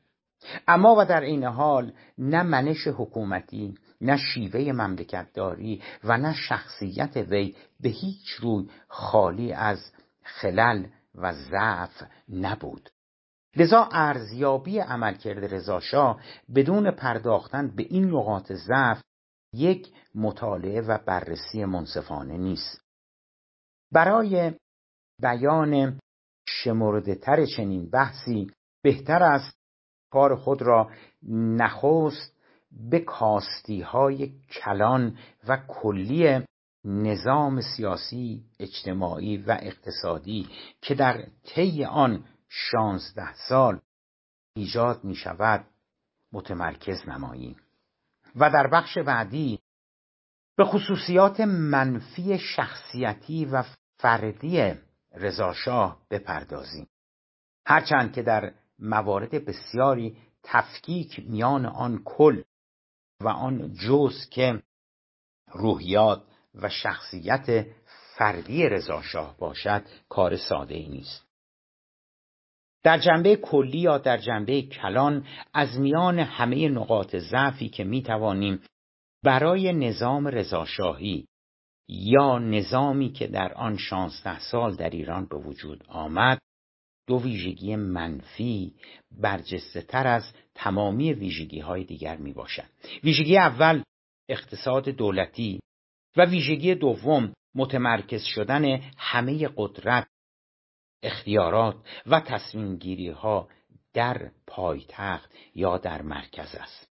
اما 0.68 0.96
و 0.98 1.06
در 1.06 1.22
این 1.22 1.44
حال 1.44 1.94
نه 2.18 2.44
منش 2.44 2.88
حکومتی 2.88 3.76
نه 4.02 4.18
شیوه 4.18 4.72
مملکتداری 4.72 5.82
و 6.04 6.18
نه 6.18 6.34
شخصیت 6.34 7.18
وی 7.18 7.56
به 7.80 7.90
هیچ 7.90 8.30
روی 8.30 8.70
خالی 8.88 9.54
از 9.54 9.92
خلل 10.24 10.86
و 11.16 11.34
ضعف 11.34 12.04
نبود. 12.30 12.90
لذا 13.56 13.90
ارزیابی 13.92 14.80
عملکرد 14.80 15.54
رضاشاه 15.54 16.22
بدون 16.56 16.92
پرداختن 16.92 17.76
به 17.76 17.84
این 17.84 18.06
نقاط 18.10 18.52
ضعف 18.52 19.02
یک 19.54 19.88
مطالعه 20.16 20.82
و 20.82 20.98
بررسی 20.98 21.66
منصفانه 21.66 22.38
نیست. 22.38 22.82
برای 23.92 24.54
بیان 25.22 26.00
شمرده 26.48 27.16
تر 27.16 27.46
چنین 27.46 27.90
بحثی 27.90 28.52
بهتر 28.82 29.24
است 29.24 29.63
کار 30.14 30.36
خود 30.36 30.62
را 30.62 30.90
نخست 31.32 32.34
به 32.72 33.00
کاستی 33.00 33.82
های 33.82 34.32
کلان 34.52 35.18
و 35.48 35.58
کلی 35.68 36.46
نظام 36.86 37.62
سیاسی 37.62 38.44
اجتماعی 38.60 39.38
و 39.38 39.58
اقتصادی 39.62 40.50
که 40.82 40.96
در 40.96 41.28
طی 41.46 41.86
آن 41.86 42.24
شانزده 42.50 43.34
سال 43.34 43.80
ایجاد 44.56 45.04
می 45.04 45.16
شود 45.16 45.66
متمرکز 46.34 47.10
نماییم. 47.10 47.56
و 48.36 48.50
در 48.50 48.68
بخش 48.68 48.98
بعدی 48.98 49.60
به 50.58 50.66
خصوصیات 50.66 51.40
منفی 51.40 52.40
شخصیتی 52.40 53.46
و 53.46 53.64
فردی 53.98 54.74
رضاشاه 55.14 55.98
بپردازیم. 56.10 56.88
هرچند 57.66 58.14
که 58.14 58.22
در 58.22 58.54
موارد 58.84 59.46
بسیاری 59.46 60.18
تفکیک 60.44 61.20
میان 61.20 61.66
آن 61.66 62.02
کل 62.06 62.42
و 63.22 63.28
آن 63.28 63.74
جز 63.74 64.30
که 64.30 64.62
روحیات 65.52 66.24
و 66.56 66.70
شخصیت 66.70 67.66
فردی 68.18 68.70
رضاشاه 68.70 69.38
باشد 69.38 69.84
کار 70.10 70.38
ساده 70.38 70.76
ای 70.76 70.88
نیست. 70.88 71.24
در 72.84 72.98
جنبه 72.98 73.36
کلی 73.36 73.78
یا 73.78 73.98
در 73.98 74.18
جنبه 74.18 74.62
کلان 74.62 75.28
از 75.54 75.80
میان 75.80 76.20
همه 76.20 76.70
نقاط 76.70 77.16
ضعفی 77.16 77.70
که 77.70 77.84
می 77.84 78.04
توانیم 78.04 78.62
برای 79.24 79.74
نظام 79.74 80.28
رضاشاهی 80.28 81.28
یا 81.88 82.40
نظامی 82.40 83.12
که 83.12 83.28
در 83.28 83.54
آن 83.54 83.78
شانزده 83.78 84.40
سال 84.40 84.76
در 84.76 84.90
ایران 84.90 85.26
به 85.26 85.38
وجود 85.38 85.84
آمد 85.88 86.40
دو 87.08 87.20
ویژگی 87.20 87.76
منفی 87.76 88.74
برجسته 89.12 89.82
تر 89.82 90.08
از 90.08 90.24
تمامی 90.56 91.14
ویژگی 91.14 91.60
های 91.60 91.84
دیگر 91.84 92.18
می 92.18 92.34
باشد. 92.34 92.70
ویژگی 93.04 93.38
اول 93.38 93.84
اقتصاد 94.30 94.90
دولتی 94.90 95.60
و 96.18 96.26
ویژگی 96.26 96.76
دوم 96.76 97.34
متمرکز 97.56 98.24
شدن 98.24 98.82
همه 98.98 99.50
قدرت 99.58 100.08
اختیارات 101.04 101.76
و 102.06 102.20
تصمیم 102.20 102.76
گیری 102.78 103.10
ها 103.10 103.50
در 103.94 104.32
پایتخت 104.48 105.32
یا 105.56 105.78
در 105.78 106.02
مرکز 106.02 106.56
است 106.56 106.88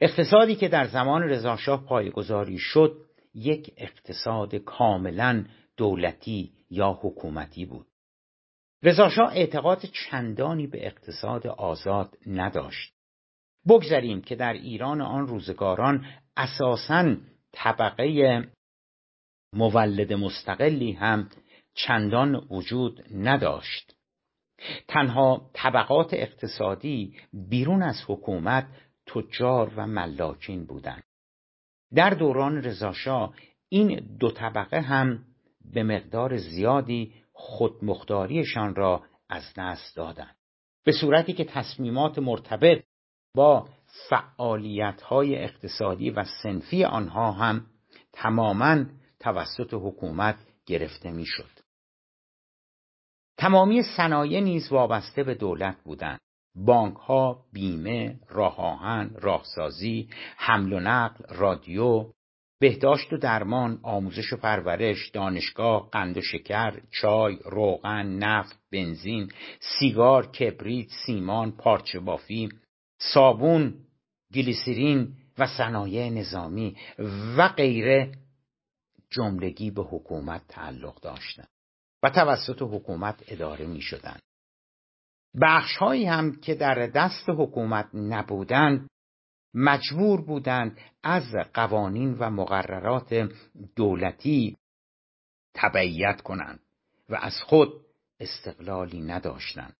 اقتصادی 0.00 0.56
که 0.56 0.68
در 0.68 0.86
زمان 0.86 1.22
رضاشاه 1.22 1.84
پایگذاری 1.84 2.58
شد 2.58 3.06
یک 3.34 3.74
اقتصاد 3.76 4.54
کاملا 4.54 5.44
دولتی 5.76 6.52
یا 6.70 6.98
حکومتی 7.02 7.64
بود 7.64 7.86
رضاشاه 8.82 9.32
اعتقاد 9.32 9.84
چندانی 9.86 10.66
به 10.66 10.86
اقتصاد 10.86 11.46
آزاد 11.46 12.18
نداشت. 12.26 12.94
بگذریم 13.68 14.22
که 14.22 14.36
در 14.36 14.52
ایران 14.52 15.00
آن 15.00 15.26
روزگاران 15.26 16.06
اساساً 16.36 17.16
طبقه 17.52 18.42
مولد 19.52 20.12
مستقلی 20.12 20.92
هم 20.92 21.28
چندان 21.74 22.46
وجود 22.50 23.04
نداشت. 23.14 23.94
تنها 24.88 25.50
طبقات 25.54 26.14
اقتصادی 26.14 27.16
بیرون 27.32 27.82
از 27.82 27.96
حکومت 28.06 28.66
تجار 29.06 29.72
و 29.76 29.86
ملاکین 29.86 30.64
بودند. 30.64 31.02
در 31.94 32.10
دوران 32.10 32.56
رضاشاه 32.62 33.34
این 33.68 34.16
دو 34.20 34.30
طبقه 34.30 34.80
هم 34.80 35.24
به 35.72 35.82
مقدار 35.82 36.36
زیادی 36.36 37.14
خودمختاریشان 37.40 38.74
را 38.74 39.02
از 39.28 39.42
دست 39.56 39.96
دادند 39.96 40.36
به 40.84 40.92
صورتی 40.92 41.32
که 41.32 41.44
تصمیمات 41.44 42.18
مرتبط 42.18 42.84
با 43.34 43.68
فعالیت 44.08 45.02
های 45.02 45.36
اقتصادی 45.36 46.10
و 46.10 46.24
سنفی 46.42 46.84
آنها 46.84 47.32
هم 47.32 47.66
تماما 48.12 48.84
توسط 49.20 49.74
حکومت 49.74 50.36
گرفته 50.66 51.10
می‌شد. 51.10 51.50
تمامی 53.38 53.82
صنایع 53.96 54.40
نیز 54.40 54.72
وابسته 54.72 55.22
به 55.22 55.34
دولت 55.34 55.76
بودند. 55.84 56.20
بانک 56.54 56.96
ها، 56.96 57.44
بیمه، 57.52 58.20
راه 58.28 58.56
آهن، 58.58 59.10
راهسازی، 59.14 60.08
حمل 60.36 60.72
و 60.72 60.80
نقل، 60.80 61.34
رادیو، 61.34 62.12
بهداشت 62.60 63.12
و 63.12 63.16
درمان، 63.16 63.80
آموزش 63.82 64.32
و 64.32 64.36
پرورش، 64.36 65.08
دانشگاه، 65.08 65.90
قند 65.90 66.16
و 66.16 66.20
شکر، 66.22 66.80
چای، 66.90 67.38
روغن، 67.44 68.06
نفت، 68.06 68.58
بنزین، 68.72 69.28
سیگار، 69.60 70.26
کبریت، 70.26 70.88
سیمان، 71.06 71.52
پارچه 71.52 72.00
بافی، 72.00 72.48
صابون، 72.98 73.74
گلیسرین 74.34 75.12
و 75.38 75.46
صنایع 75.46 76.10
نظامی 76.10 76.76
و 77.36 77.48
غیره 77.48 78.12
جملگی 79.10 79.70
به 79.70 79.82
حکومت 79.82 80.42
تعلق 80.48 81.00
داشتند 81.00 81.48
و 82.02 82.10
توسط 82.10 82.62
حکومت 82.62 83.24
اداره 83.28 83.66
می 83.66 83.80
شدند. 83.80 84.20
بخش 85.42 85.76
هایی 85.76 86.04
هم 86.04 86.32
که 86.32 86.54
در 86.54 86.86
دست 86.86 87.24
حکومت 87.28 87.88
نبودند 87.94 88.89
مجبور 89.54 90.20
بودند 90.20 90.78
از 91.02 91.24
قوانین 91.54 92.14
و 92.18 92.30
مقررات 92.30 93.28
دولتی 93.76 94.56
تبعیت 95.54 96.20
کنند 96.20 96.60
و 97.08 97.14
از 97.14 97.34
خود 97.46 97.72
استقلالی 98.20 99.00
نداشتند. 99.00 99.76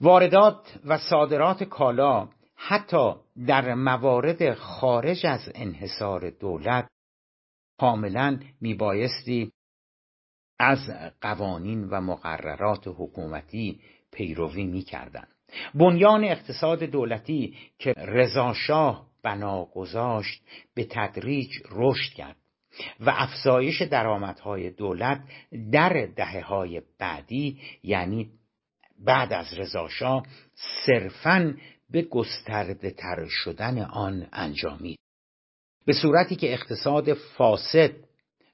واردات 0.00 0.80
و 0.84 0.98
صادرات 0.98 1.64
کالا 1.64 2.28
حتی 2.54 3.14
در 3.46 3.74
موارد 3.74 4.54
خارج 4.54 5.26
از 5.26 5.40
انحصار 5.54 6.30
دولت 6.30 6.88
کاملا 7.78 8.40
میبایستی 8.60 9.52
از 10.58 10.78
قوانین 11.20 11.84
و 11.84 12.00
مقررات 12.00 12.88
حکومتی 12.88 13.80
پیروی 14.12 14.66
می‌کردند. 14.66 15.33
بنیان 15.74 16.24
اقتصاد 16.24 16.84
دولتی 16.84 17.56
که 17.78 17.92
رضاشاه 17.92 19.06
بنا 19.22 19.64
گذاشت 19.64 20.42
به 20.74 20.86
تدریج 20.90 21.50
رشد 21.70 22.12
کرد 22.12 22.36
و 23.00 23.12
افزایش 23.16 23.82
درآمدهای 23.82 24.70
دولت 24.70 25.20
در 25.72 26.08
دهه 26.16 26.40
های 26.40 26.82
بعدی 26.98 27.60
یعنی 27.82 28.30
بعد 29.04 29.32
از 29.32 29.54
رضاشاه 29.58 30.26
صرفاً 30.86 31.54
به 31.90 32.02
گسترده 32.02 32.90
تر 32.90 33.26
شدن 33.28 33.78
آن 33.78 34.26
انجامید. 34.32 34.98
به 35.86 35.92
صورتی 35.92 36.36
که 36.36 36.52
اقتصاد 36.52 37.14
فاسد 37.14 37.90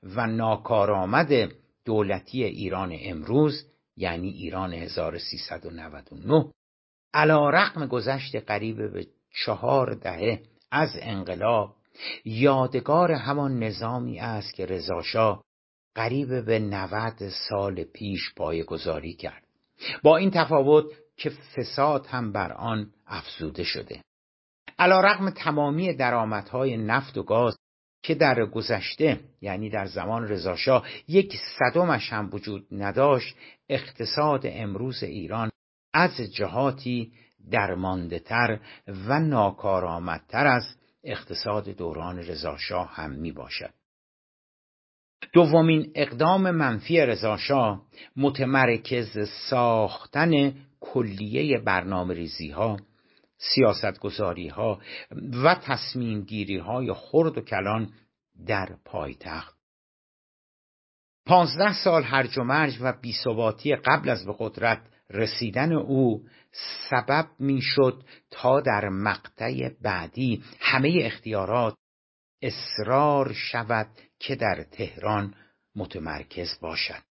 و 0.03 0.27
ناکارآمد 0.27 1.53
دولتی 1.85 2.45
ایران 2.45 2.97
امروز 3.01 3.67
یعنی 3.97 4.29
ایران 4.29 4.73
1399 4.73 6.45
علا 7.15 7.51
رقم 7.51 7.87
گذشت 7.87 8.37
قریب 8.37 8.93
به 8.93 9.07
چهار 9.45 9.95
دهه 9.95 10.43
از 10.71 10.91
انقلاب 10.95 11.75
یادگار 12.25 13.13
همان 13.13 13.59
نظامی 13.59 14.21
است 14.21 14.55
که 14.55 14.67
رضاشاه 14.67 15.45
قریب 15.95 16.45
به 16.45 16.59
90 16.59 17.29
سال 17.29 17.85
پیش 17.85 18.35
پایگذاری 18.37 19.15
کرد. 19.15 19.45
با 20.03 20.17
این 20.17 20.31
تفاوت 20.31 20.85
که 21.17 21.31
فساد 21.31 22.07
هم 22.07 22.33
بر 22.33 22.53
آن 22.53 22.93
افزوده 23.07 23.65
شده. 23.65 24.03
علا 24.79 25.01
رقم 25.01 25.31
تمامی 25.31 25.95
درآمدهای 25.97 26.77
نفت 26.77 27.19
و 27.19 27.23
گاز 27.23 27.57
که 28.03 28.15
در 28.15 28.47
گذشته 28.47 29.21
یعنی 29.41 29.71
در 29.71 29.87
زمان 29.87 30.29
رضاشاه 30.29 30.87
یک 31.09 31.37
صدمش 31.59 32.13
هم 32.13 32.31
وجود 32.33 32.67
نداشت 32.73 33.37
اقتصاد 33.69 34.41
امروز 34.45 35.03
ایران 35.03 35.51
از 35.93 36.21
جهاتی 36.21 37.13
درمانده 37.51 38.19
تر 38.19 38.61
و 38.87 39.21
ناکارآمدتر 39.21 40.47
از 40.47 40.65
اقتصاد 41.05 41.69
دوران 41.69 42.19
رضاشاه 42.19 42.95
هم 42.95 43.11
می 43.11 43.33
باشد 43.33 43.71
دومین 45.33 45.93
اقدام 45.95 46.51
منفی 46.51 47.01
رضاشاه 47.01 47.83
متمرکز 48.17 49.19
ساختن 49.51 50.55
کلیه 50.81 51.59
برنامه 51.59 52.15
ریزی 52.15 52.51
ها 52.51 52.77
ها 54.51 54.81
و 55.45 55.55
تصمیم 55.55 56.21
گیری 56.21 56.59
های 56.59 56.93
خرد 56.93 57.39
و 57.39 57.41
کلان 57.41 57.93
در 58.47 58.69
پایتخت. 58.85 59.61
پانزده 61.27 61.73
سال 61.85 62.03
هرج 62.03 62.39
و 62.39 62.45
مرج 62.45 62.79
و 62.81 62.93
بیثباتی 62.93 63.77
قبل 63.77 64.09
از 64.09 64.27
به 64.27 64.35
قدرت 64.39 64.83
رسیدن 65.11 65.73
او 65.73 66.25
سبب 66.91 67.27
می‌شد 67.39 68.05
تا 68.31 68.61
در 68.61 68.89
مقطع 68.89 69.69
بعدی 69.83 70.45
همه 70.61 70.99
اختیارات 71.03 71.75
اصرار 72.43 73.33
شود 73.33 73.89
که 74.19 74.35
در 74.35 74.63
تهران 74.73 75.35
متمرکز 75.77 76.61
باشد. 76.61 77.03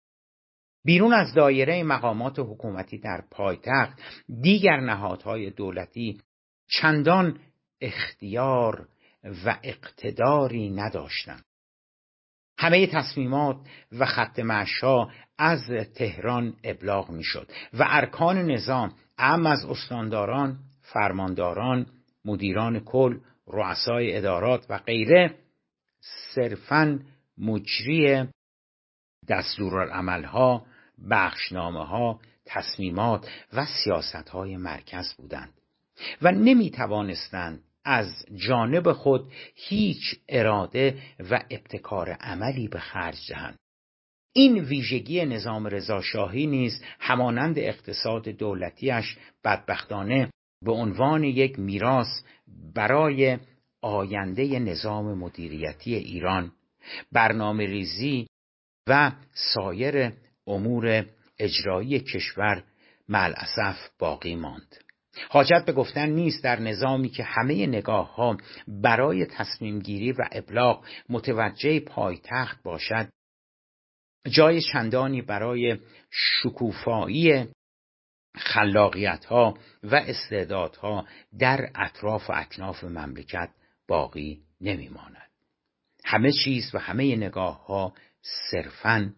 بیرون 0.85 1.13
از 1.13 1.35
دایره 1.35 1.83
مقامات 1.83 2.39
حکومتی 2.39 2.99
در 2.99 3.25
پایتخت 3.31 3.99
دیگر 4.43 4.81
نهادهای 4.81 5.51
دولتی 5.51 6.21
چندان 6.69 7.41
اختیار 7.81 8.89
و 9.45 9.59
اقتداری 9.63 10.71
نداشتند. 10.71 11.48
همه 12.59 12.87
تصمیمات 12.87 13.57
و 13.93 14.07
خط 14.07 14.39
معشا 14.39 15.09
از 15.39 15.61
تهران 15.95 16.57
ابلاغ 16.65 17.11
می‌شد 17.11 17.51
و 17.75 17.85
ارکان 17.89 18.51
نظام 18.51 18.93
ام 19.19 19.47
از 19.47 19.65
استانداران 19.65 20.59
فرمانداران 20.83 21.87
مدیران 22.25 22.81
کل 22.81 23.19
رؤسای 23.47 24.17
ادارات 24.17 24.67
و 24.71 24.79
غیره 24.79 25.35
صرفا 26.35 27.01
مجری 27.39 28.29
دستورالعملها 29.29 30.67
بخشنامه 31.11 31.87
ها 31.87 32.21
تصمیمات 32.47 33.31
و 33.53 33.67
سیاست 33.67 34.29
های 34.29 34.57
مرکز 34.57 35.15
بودند 35.15 35.53
و 36.23 36.33
نمی 36.33 36.71
توانستند 36.71 37.65
از 37.89 38.25
جانب 38.37 38.93
خود 38.93 39.33
هیچ 39.55 40.21
اراده 40.29 40.99
و 41.31 41.45
ابتکار 41.51 42.11
عملی 42.11 42.69
به 42.69 42.79
خرج 42.79 43.17
دهند. 43.29 43.57
این 44.33 44.59
ویژگی 44.59 45.25
نظام 45.25 45.67
رضاشاهی 45.67 46.47
نیز 46.47 46.83
همانند 47.01 47.59
اقتصاد 47.59 48.29
دولتیش 48.29 49.17
بدبختانه 49.45 50.31
به 50.65 50.73
عنوان 50.73 51.25
یک 51.25 51.59
میراث 51.59 52.23
برای 52.75 53.39
آینده 53.83 54.59
نظام 54.59 55.19
مدیریتی 55.19 55.95
ایران 55.95 56.53
برنامه 57.13 57.67
ریزی 57.67 58.27
و 58.89 59.13
سایر 59.55 60.13
امور 60.47 61.07
اجرایی 61.39 62.01
کشور 62.01 62.63
ملعصف 63.09 63.89
باقی 63.99 64.37
ماند. 64.37 64.88
حاجت 65.29 65.65
به 65.67 65.73
گفتن 65.73 66.09
نیست 66.09 66.45
در 66.45 66.61
نظامی 66.61 67.09
که 67.09 67.25
همه 67.25 67.67
نگاه 67.67 68.15
ها 68.15 68.37
برای 68.69 69.27
تصمیم 69.27 69.79
گیری 69.79 70.13
و 70.13 70.29
ابلاغ 70.33 70.85
متوجه 71.09 71.81
پایتخت 71.81 72.63
باشد. 72.63 73.09
جای 74.31 74.61
چندانی 74.61 75.23
برای 75.23 75.79
شکوفایی 76.11 77.49
خلاقیت 78.35 79.25
ها 79.25 79.59
و 79.83 79.95
استعدادها 79.95 81.07
در 81.39 81.71
اطراف 81.75 82.31
و 82.31 82.33
اکناف 82.37 82.85
مملکت 82.85 83.51
باقی 83.89 84.43
نمیماند. 84.61 85.31
همه 86.05 86.33
چیز 86.33 86.75
و 86.75 86.79
همه 86.79 87.17
نگاه 87.17 87.67
ها 87.67 87.93
صرفاً 88.51 89.15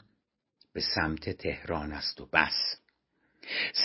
به 0.73 0.81
سمت 0.95 1.31
تهران 1.31 1.93
است 1.93 2.21
و 2.21 2.27
بس. 2.33 2.81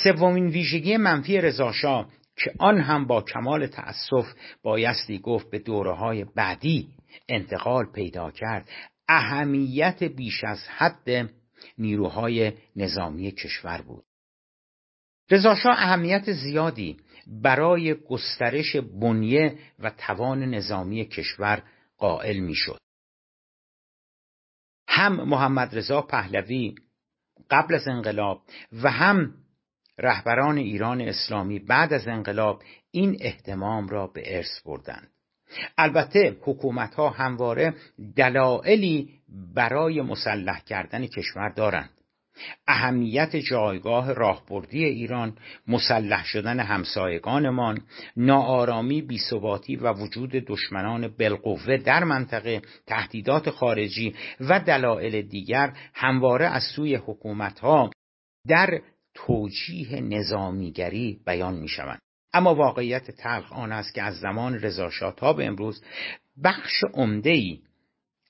سومین 0.04 0.48
ویژگی 0.48 0.98
منفی 0.98 1.42
رضاشاه 1.42 2.10
که 2.36 2.54
آن 2.60 2.82
هم 2.82 3.08
با 3.08 3.22
کمال 3.22 3.68
تأسف 3.68 4.26
بایستی 4.64 5.20
گفت 5.20 5.50
به 5.50 5.60
دوره 5.60 5.96
های 5.96 6.26
بعدی 6.36 6.90
انتقال 7.30 7.86
پیدا 7.92 8.32
کرد. 8.32 8.70
اهمیت 9.08 10.04
بیش 10.04 10.44
از 10.44 10.68
حد 10.68 11.30
نیروهای 11.78 12.54
نظامی 12.76 13.32
کشور 13.32 13.82
بود. 13.82 14.04
رضاشاه 15.32 15.76
اهمیت 15.78 16.32
زیادی 16.32 16.98
برای 17.28 17.94
گسترش 17.94 18.76
بنیه 18.76 19.58
و 19.80 19.90
توان 19.90 20.44
نظامی 20.44 21.06
کشور 21.06 21.64
قائل 21.98 22.40
می‌شد. 22.40 22.80
هم 24.88 25.30
محمد 25.30 25.78
رضا 25.78 26.02
پهلوی 26.02 26.76
قبل 27.50 27.76
از 27.76 27.88
انقلاب 27.88 28.42
و 28.84 28.92
هم 28.92 29.34
رهبران 29.98 30.58
ایران 30.58 31.02
اسلامی 31.02 31.60
بعد 31.60 31.94
از 31.94 32.08
انقلاب 32.08 32.62
این 32.92 33.18
احتمام 33.22 33.88
را 33.88 34.08
به 34.08 34.36
ارث 34.36 34.62
بردند. 34.66 35.10
البته 35.78 36.38
حکومت 36.42 36.96
ها 36.96 37.10
همواره 37.10 37.74
دلایلی 38.16 39.10
برای 39.56 40.02
مسلح 40.02 40.60
کردن 40.60 41.08
کشور 41.08 41.50
دارند. 41.50 41.90
اهمیت 42.68 43.36
جایگاه 43.36 44.14
راهبردی 44.14 44.86
ایران 44.86 45.38
مسلح 45.68 46.26
شدن 46.26 46.60
همسایگانمان 46.60 47.82
ناآرامی 48.18 49.02
بیثباتی 49.02 49.76
و 49.76 49.94
وجود 49.94 50.32
دشمنان 50.32 51.08
بالقوه 51.08 51.78
در 51.78 52.04
منطقه 52.04 52.62
تهدیدات 52.88 53.50
خارجی 53.50 54.16
و 54.40 54.60
دلایل 54.60 55.22
دیگر 55.22 55.74
همواره 55.94 56.46
از 56.46 56.64
سوی 56.76 56.96
حکومتها 56.96 57.92
در 58.48 58.82
توجیه 59.16 60.02
نظامیگری 60.02 61.20
بیان 61.26 61.54
می 61.54 61.68
شوند. 61.68 62.02
اما 62.34 62.56
واقعیت 62.56 63.12
تلخ 63.12 63.54
آن 63.54 63.72
است 63.72 63.94
که 63.94 64.02
از 64.02 64.20
زمان 64.20 64.54
رضاشاه 64.54 65.16
تا 65.16 65.34
به 65.34 65.46
امروز 65.46 65.84
بخش 66.44 66.84
عمده 66.94 67.30
ای 67.30 67.60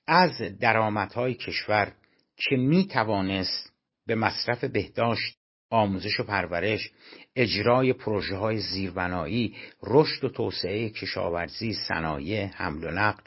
از 0.06 0.42
درآمدهای 0.60 1.34
کشور 1.34 1.92
که 2.36 2.56
می 2.56 2.86
توانست 2.86 3.72
به 4.06 4.14
مصرف 4.14 4.64
بهداشت 4.64 5.38
آموزش 5.70 6.20
و 6.20 6.24
پرورش 6.24 6.90
اجرای 7.36 7.92
پروژه 7.92 8.36
های 8.36 8.58
زیربنایی 8.58 9.56
رشد 9.82 10.24
و 10.24 10.28
توسعه 10.28 10.90
کشاورزی 10.90 11.72
صنایع 11.72 12.46
حمل 12.46 12.84
و 12.84 12.90
نقل 12.90 13.22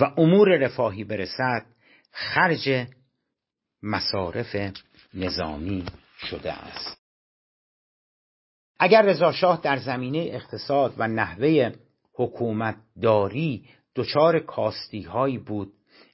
و 0.00 0.04
امور 0.16 0.48
رفاهی 0.56 1.04
برسد 1.04 1.66
خرج 2.10 2.86
مصارف 3.82 4.72
نظامی 5.14 5.84
شده 6.16 6.52
است. 6.52 7.04
اگر 8.78 9.02
رضاشاه 9.02 9.60
در 9.62 9.76
زمینه 9.76 10.18
اقتصاد 10.18 10.94
و 10.98 11.08
نحوه 11.08 11.72
حکومت 12.14 12.76
داری 13.02 13.68
دچار 13.94 14.38
کاستی 14.38 15.08
بود 15.46 15.72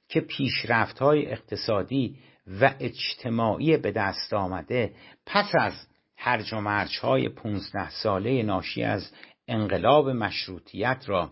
که 0.09 0.21
پیشرفت 0.21 0.99
های 0.99 1.31
اقتصادی 1.31 2.17
و 2.61 2.73
اجتماعی 2.79 3.77
به 3.77 3.91
دست 3.91 4.33
آمده 4.33 4.93
پس 5.25 5.51
از 5.59 5.73
هرج 6.17 6.53
و 6.53 6.59
مرج 6.59 6.99
های 6.99 7.29
پونزده 7.29 7.89
ساله 7.89 8.43
ناشی 8.43 8.83
از 8.83 9.11
انقلاب 9.47 10.09
مشروطیت 10.09 11.03
را 11.07 11.29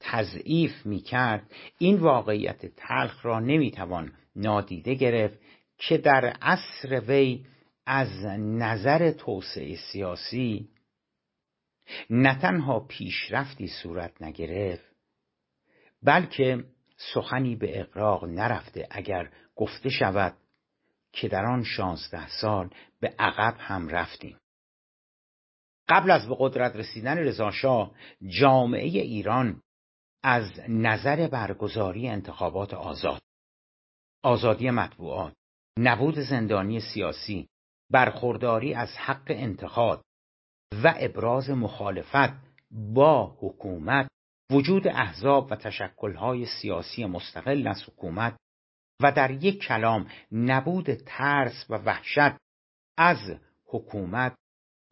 تضعیف 0.00 0.86
می 0.86 1.00
کرد 1.00 1.50
این 1.78 1.96
واقعیت 1.96 2.66
تلخ 2.66 3.26
را 3.26 3.40
نمی 3.40 3.70
توان 3.70 4.12
نادیده 4.36 4.94
گرفت 4.94 5.38
که 5.78 5.98
در 5.98 6.24
عصر 6.24 7.00
وی 7.00 7.44
از 7.86 8.24
نظر 8.38 9.10
توسعه 9.10 9.76
سیاسی 9.76 10.68
نه 12.10 12.38
تنها 12.38 12.80
پیشرفتی 12.80 13.68
صورت 13.68 14.22
نگرفت 14.22 14.90
بلکه 16.02 16.64
سخنی 17.14 17.56
به 17.56 17.80
اقراق 17.80 18.24
نرفته 18.24 18.88
اگر 18.90 19.30
گفته 19.56 19.88
شود 19.88 20.36
که 21.12 21.28
در 21.28 21.44
آن 21.46 21.64
شانزده 21.64 22.28
سال 22.28 22.70
به 23.00 23.14
عقب 23.18 23.56
هم 23.58 23.88
رفتیم. 23.88 24.38
قبل 25.88 26.10
از 26.10 26.28
به 26.28 26.36
قدرت 26.38 26.76
رسیدن 26.76 27.18
رضاشاه 27.18 27.92
جامعه 28.40 28.88
ایران 28.88 29.62
از 30.22 30.60
نظر 30.68 31.28
برگزاری 31.28 32.08
انتخابات 32.08 32.74
آزاد 32.74 33.22
آزادی 34.22 34.70
مطبوعات 34.70 35.34
نبود 35.78 36.18
زندانی 36.18 36.80
سیاسی 36.80 37.48
برخورداری 37.90 38.74
از 38.74 38.88
حق 38.96 39.26
انتخاب 39.28 40.02
و 40.84 40.94
ابراز 40.98 41.50
مخالفت 41.50 42.32
با 42.70 43.36
حکومت 43.40 44.08
وجود 44.50 44.88
احزاب 44.88 45.50
و 45.50 45.56
تشکلهای 45.56 46.46
سیاسی 46.46 47.04
مستقل 47.04 47.66
از 47.66 47.82
حکومت 47.82 48.36
و 49.00 49.12
در 49.12 49.30
یک 49.30 49.62
کلام 49.62 50.10
نبود 50.32 50.94
ترس 50.94 51.66
و 51.70 51.74
وحشت 51.74 52.36
از 52.98 53.36
حکومت 53.66 54.34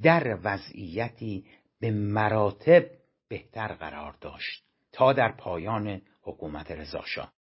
در 0.02 0.38
وضعیتی 0.42 1.46
به 1.80 1.90
مراتب 1.90 2.90
بهتر 3.28 3.68
قرار 3.68 4.16
داشت 4.20 4.64
تا 4.92 5.12
در 5.12 5.32
پایان 5.32 6.02
حکومت 6.22 6.70
رضاشاه. 6.70 7.32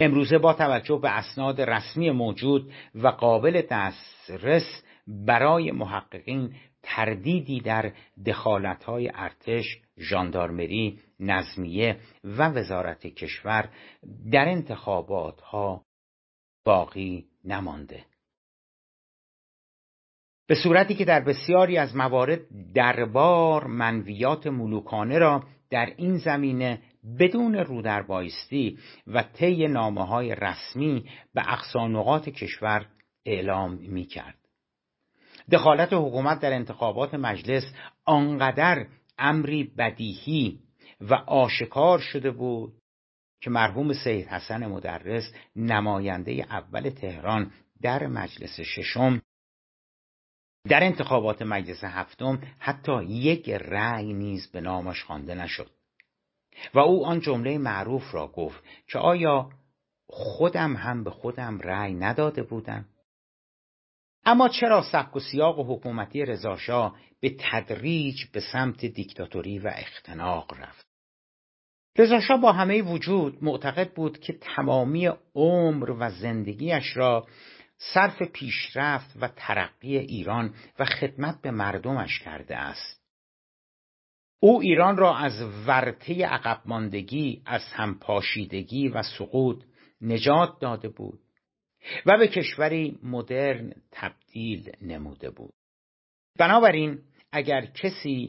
امروزه 0.00 0.38
با 0.38 0.54
توجه 0.54 0.98
به 1.02 1.10
اسناد 1.10 1.60
رسمی 1.60 2.10
موجود 2.10 2.72
و 2.94 3.08
قابل 3.08 3.62
دسترس 3.70 4.82
برای 5.06 5.72
محققین 5.72 6.54
تردیدی 6.82 7.60
در 7.60 7.92
دخالتهای 8.26 9.10
ارتش، 9.14 9.64
ژاندارمری، 9.98 11.00
نظمیه 11.20 11.96
و 12.24 12.48
وزارت 12.48 13.06
کشور 13.06 13.68
در 14.32 14.48
انتخابات 14.48 15.40
ها 15.40 15.84
باقی 16.64 17.26
نمانده. 17.44 18.04
به 20.46 20.54
صورتی 20.54 20.94
که 20.94 21.04
در 21.04 21.20
بسیاری 21.20 21.78
از 21.78 21.96
موارد 21.96 22.40
دربار 22.74 23.66
منویات 23.66 24.46
ملوکانه 24.46 25.18
را 25.18 25.42
در 25.70 25.92
این 25.96 26.16
زمینه 26.16 26.82
بدون 27.18 27.54
رودربایستی 27.54 28.78
و 29.06 29.22
طی 29.22 29.68
نامه 29.68 30.06
های 30.06 30.34
رسمی 30.34 31.10
به 31.34 31.52
اقصانقات 31.52 32.28
کشور 32.28 32.86
اعلام 33.26 33.72
می 33.72 34.04
کرد. 34.04 34.38
دخالت 35.52 35.92
حکومت 35.92 36.40
در 36.40 36.52
انتخابات 36.52 37.14
مجلس 37.14 37.74
آنقدر 38.04 38.86
امری 39.18 39.64
بدیهی 39.64 40.60
و 41.00 41.14
آشکار 41.14 41.98
شده 41.98 42.30
بود 42.30 42.72
که 43.40 43.50
مرحوم 43.50 43.92
سید 43.92 44.26
حسن 44.26 44.66
مدرس 44.66 45.32
نماینده 45.56 46.32
اول 46.32 46.90
تهران 46.90 47.52
در 47.82 48.06
مجلس 48.06 48.60
ششم 48.60 49.22
در 50.68 50.84
انتخابات 50.84 51.42
مجلس 51.42 51.84
هفتم 51.84 52.40
حتی 52.58 53.04
یک 53.04 53.50
رأی 53.50 54.12
نیز 54.12 54.50
به 54.52 54.60
نامش 54.60 55.02
خوانده 55.02 55.34
نشد 55.34 55.70
و 56.74 56.78
او 56.78 57.06
آن 57.06 57.20
جمله 57.20 57.58
معروف 57.58 58.14
را 58.14 58.28
گفت 58.28 58.64
که 58.86 58.98
آیا 58.98 59.50
خودم 60.06 60.76
هم 60.76 61.04
به 61.04 61.10
خودم 61.10 61.58
رأی 61.58 61.94
نداده 61.94 62.42
بودم؟ 62.42 62.84
اما 64.24 64.48
چرا 64.48 64.82
سبک 64.92 65.16
و 65.16 65.20
سیاق 65.20 65.58
و 65.58 65.76
حکومتی 65.76 66.24
رضاشاه 66.24 66.96
به 67.20 67.36
تدریج 67.40 68.24
به 68.32 68.40
سمت 68.52 68.84
دیکتاتوری 68.84 69.58
و 69.58 69.70
اختناق 69.74 70.54
رفت؟ 70.60 70.86
رضاشاه 71.98 72.40
با 72.40 72.52
همه 72.52 72.82
وجود 72.82 73.44
معتقد 73.44 73.92
بود 73.92 74.18
که 74.18 74.32
تمامی 74.32 75.10
عمر 75.34 75.90
و 75.90 76.10
زندگیش 76.10 76.96
را 76.96 77.26
صرف 77.78 78.22
پیشرفت 78.22 79.10
و 79.20 79.28
ترقی 79.36 79.98
ایران 79.98 80.54
و 80.78 80.84
خدمت 80.84 81.42
به 81.42 81.50
مردمش 81.50 82.20
کرده 82.20 82.56
است. 82.56 83.01
او 84.44 84.60
ایران 84.60 84.96
را 84.96 85.16
از 85.16 85.66
ورطه 85.66 86.26
عقب 86.26 86.62
ماندگی 86.66 87.42
از 87.46 87.60
همپاشیدگی 87.72 88.88
و 88.88 89.02
سقوط 89.02 89.64
نجات 90.00 90.60
داده 90.60 90.88
بود 90.88 91.20
و 92.06 92.18
به 92.18 92.28
کشوری 92.28 92.98
مدرن 93.02 93.72
تبدیل 93.90 94.72
نموده 94.80 95.30
بود. 95.30 95.52
بنابراین 96.38 97.02
اگر 97.32 97.66
کسی 97.66 98.28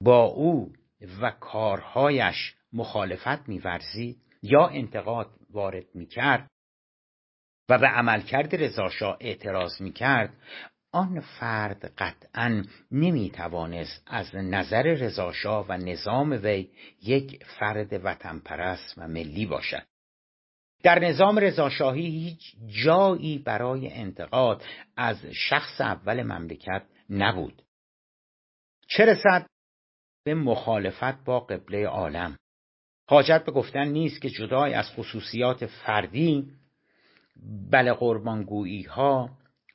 با 0.00 0.24
او 0.24 0.72
و 1.20 1.30
کارهایش 1.30 2.54
مخالفت 2.72 3.48
میورزید 3.48 4.22
یا 4.42 4.66
انتقاد 4.66 5.30
وارد 5.50 5.94
می‌کرد 5.94 6.50
و 7.68 7.78
به 7.78 7.86
عملکرد 7.86 8.54
رضاشاه 8.54 9.16
اعتراض 9.20 9.82
می‌کرد 9.82 10.36
آن 10.94 11.20
فرد 11.20 11.92
قطعا 11.98 12.64
نمی‌توانست 12.90 14.02
از 14.06 14.34
نظر 14.34 14.82
رضاشاه 14.82 15.66
و 15.68 15.72
نظام 15.72 16.30
وی 16.42 16.68
یک 17.02 17.44
فرد 17.44 18.00
وطن 18.04 18.38
پرست 18.38 18.94
و 18.96 19.08
ملی 19.08 19.46
باشد. 19.46 19.82
در 20.82 20.98
نظام 20.98 21.38
رضاشاهی 21.38 22.06
هیچ 22.06 22.56
جایی 22.84 23.38
برای 23.38 23.92
انتقاد 23.92 24.62
از 24.96 25.26
شخص 25.26 25.80
اول 25.80 26.22
مملکت 26.22 26.82
نبود. 27.10 27.62
چه 28.88 29.04
رسد 29.04 29.46
به 30.24 30.34
مخالفت 30.34 31.24
با 31.24 31.40
قبله 31.40 31.86
عالم؟ 31.86 32.38
حاجت 33.08 33.44
به 33.44 33.52
گفتن 33.52 33.88
نیست 33.88 34.22
که 34.22 34.30
جدای 34.30 34.74
از 34.74 34.90
خصوصیات 34.90 35.66
فردی 35.66 36.50
بله 37.70 37.92
قربانگویی 37.92 38.82
ها 38.82 39.30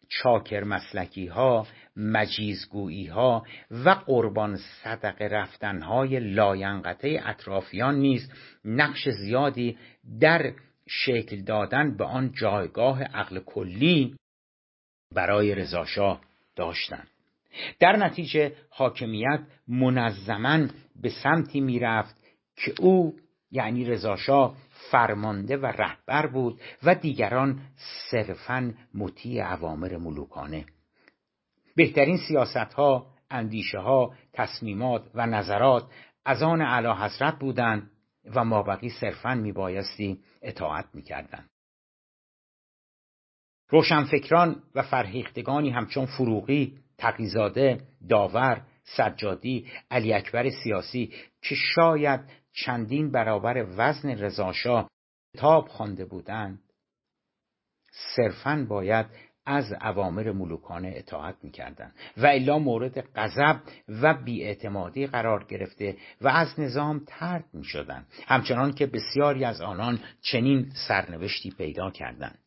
چاکر 0.10 0.63
مسلکی 0.63 1.28
ها 1.28 1.67
مجیزگویی 1.95 3.08
ها 3.08 3.45
و 3.72 3.89
قربان 3.89 4.58
صدقه 4.84 5.26
رفتن 5.26 5.82
های 5.82 6.19
لاینقطه 6.19 7.22
اطرافیان 7.26 7.95
نیز 7.95 8.32
نقش 8.65 9.10
زیادی 9.10 9.78
در 10.19 10.54
شکل 10.88 11.41
دادن 11.41 11.98
به 11.98 12.06
آن 12.06 12.32
جایگاه 12.32 13.04
عقل 13.04 13.39
کلی 13.39 14.15
برای 15.15 15.56
رضاشاه 15.56 16.22
داشتند 16.56 17.08
در 17.80 17.95
نتیجه 17.95 18.56
حاکمیت 18.69 19.39
منظما 19.67 20.67
به 21.02 21.10
سمتی 21.10 21.62
می‌رفت 21.62 22.15
که 22.56 22.74
او 22.80 23.15
یعنی 23.52 23.86
رضاشاه 23.86 24.56
فرمانده 24.91 25.58
و 25.58 25.65
رهبر 25.65 26.28
بود 26.28 26.62
و 26.84 26.95
دیگران 26.95 27.62
صرفا 28.12 28.73
مطیع 28.93 29.43
عوامر 29.43 29.97
ملوکانه. 29.97 30.65
بهترین 31.75 32.17
سیاست 32.17 32.73
ها 32.73 33.08
اندیشه 33.30 33.80
ها 33.80 34.13
تصمیمات 34.34 35.12
و 35.15 35.25
نظرات 35.25 35.84
از 36.25 36.43
آن 36.43 36.62
اعلی 36.62 36.88
حضرت 36.88 37.39
بودند 37.39 37.91
و 38.36 38.43
مابقی 38.43 38.89
صرفا 38.89 39.36
میبایستی 39.36 40.19
اطاعت 40.41 40.86
می‌کردند. 40.93 41.49
روشنفکران 43.69 44.63
و 44.75 44.82
فرهیختگانی 44.82 45.69
همچون 45.69 46.06
فروغی 46.06 46.78
تقیزاده 46.97 47.82
داور 48.10 48.62
سجادی 48.84 49.67
علی 49.91 50.13
اکبر 50.13 50.49
سیاسی 50.49 51.13
که 51.41 51.56
شاید 51.56 52.19
چندین 52.65 53.12
برابر 53.12 53.65
وزن 53.78 54.10
رضاشاه 54.10 54.89
کتاب 55.38 55.67
خوانده 55.67 56.06
بودند. 56.06 56.62
صرفا 58.15 58.65
باید 58.69 59.06
از 59.45 59.74
اوامر 59.82 60.32
ملوکانه 60.32 60.93
اطاعت 60.95 61.36
می‌کردند 61.43 61.95
و 62.17 62.26
الا 62.26 62.60
مورد 62.60 63.02
غضب 63.15 63.62
و 63.88 64.13
بیاعتمادی 64.13 65.08
قرار 65.08 65.43
گرفته 65.43 65.98
و 66.22 66.28
از 66.28 66.60
نظام 66.60 67.04
ترد 67.08 67.45
می‌شدند. 67.54 68.08
همچنان 68.28 68.74
که 68.74 68.86
بسیاری 68.86 69.45
از 69.45 69.62
آنان 69.62 70.00
چنین 70.22 70.72
سرنوشتی 70.88 71.52
پیدا 71.52 71.91
کردند. 71.91 72.39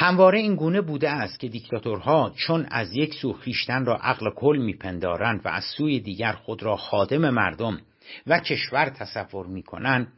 همواره 0.00 0.38
این 0.38 0.54
گونه 0.54 0.80
بوده 0.80 1.10
است 1.10 1.40
که 1.40 1.48
دیکتاتورها 1.48 2.32
چون 2.36 2.66
از 2.70 2.96
یک 2.96 3.14
سو 3.14 3.32
خیشتن 3.32 3.84
را 3.84 3.96
عقل 3.96 4.30
کل 4.30 4.56
میپندارند 4.56 5.40
و 5.44 5.48
از 5.48 5.64
سوی 5.76 6.00
دیگر 6.00 6.32
خود 6.32 6.62
را 6.62 6.76
خادم 6.76 7.30
مردم 7.30 7.80
و 8.26 8.38
کشور 8.38 8.88
تصور 8.88 9.46
می‌کنند 9.46 10.12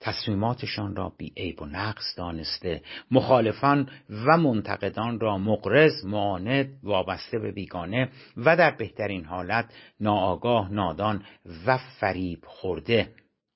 تصمیماتشان 0.00 0.96
را 0.96 1.12
بی 1.18 1.32
عیب 1.36 1.62
و 1.62 1.66
نقص 1.66 2.04
دانسته. 2.16 2.82
مخالفان 3.10 3.90
و 4.26 4.36
منتقدان 4.36 5.20
را 5.20 5.38
مقرز 5.38 6.04
معاند 6.04 6.78
وابسته 6.82 7.38
به 7.38 7.52
بیگانه 7.52 8.08
و 8.36 8.56
در 8.56 8.70
بهترین 8.70 9.24
حالت 9.24 9.74
ناآگاه 10.00 10.72
نادان 10.72 11.24
و 11.66 11.78
فریب 11.78 12.44
خورده 12.46 13.12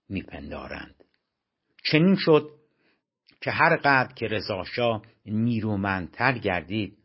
میپندارند. 0.08 0.94
چنین 1.84 2.16
شد 2.16 2.50
که 3.44 3.50
هر 3.50 3.76
قدر 3.76 4.12
که 4.14 4.26
رضاشاه 4.26 5.02
نیرومندتر 5.26 6.38
گردید 6.38 6.98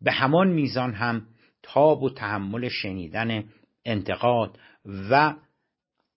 به 0.00 0.12
همان 0.12 0.48
میزان 0.48 0.94
هم 0.94 1.26
تاب 1.62 2.02
و 2.02 2.10
تحمل 2.10 2.68
شنیدن 2.68 3.44
انتقاد 3.84 4.58
و 5.10 5.34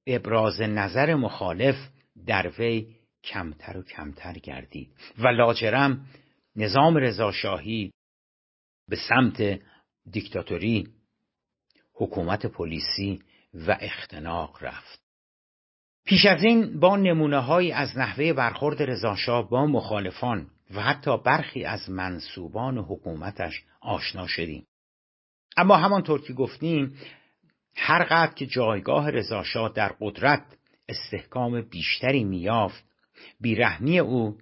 ابراز 0.07 0.61
نظر 0.61 1.15
مخالف 1.15 1.75
در 2.25 2.51
وی 2.59 2.95
کمتر 3.23 3.77
و 3.77 3.83
کمتر 3.83 4.33
گردید. 4.33 4.93
و 5.17 5.27
لاجرم 5.27 6.05
نظام 6.55 6.97
رضاشاهی 6.97 7.91
به 8.87 8.97
سمت 9.09 9.59
دیکتاتوری 10.11 10.87
حکومت 11.93 12.45
پلیسی 12.45 13.21
و 13.53 13.77
اختناق 13.81 14.63
رفت. 14.63 15.00
پیش 16.05 16.25
از 16.25 16.43
این 16.43 16.79
با 16.79 16.97
نمونه 16.97 17.75
از 17.75 17.97
نحوه 17.97 18.33
برخورد 18.33 18.83
رضاشاه 18.83 19.49
با 19.49 19.65
مخالفان 19.65 20.47
و 20.75 20.81
حتی 20.81 21.17
برخی 21.17 21.65
از 21.65 21.89
منصوبان 21.89 22.77
حکومتش 22.77 23.63
آشنا 23.81 24.27
شدیم. 24.27 24.67
اما 25.57 25.77
همانطور 25.77 26.21
که 26.21 26.33
گفتیم 26.33 26.97
هر 27.75 28.03
قدر 28.03 28.33
که 28.33 28.45
جایگاه 28.45 29.09
رضاشاه 29.09 29.71
در 29.75 29.95
قدرت 29.99 30.43
استحکام 30.89 31.61
بیشتری 31.61 32.23
میافت 32.23 32.83
بیرحمی 33.41 33.99
او 33.99 34.37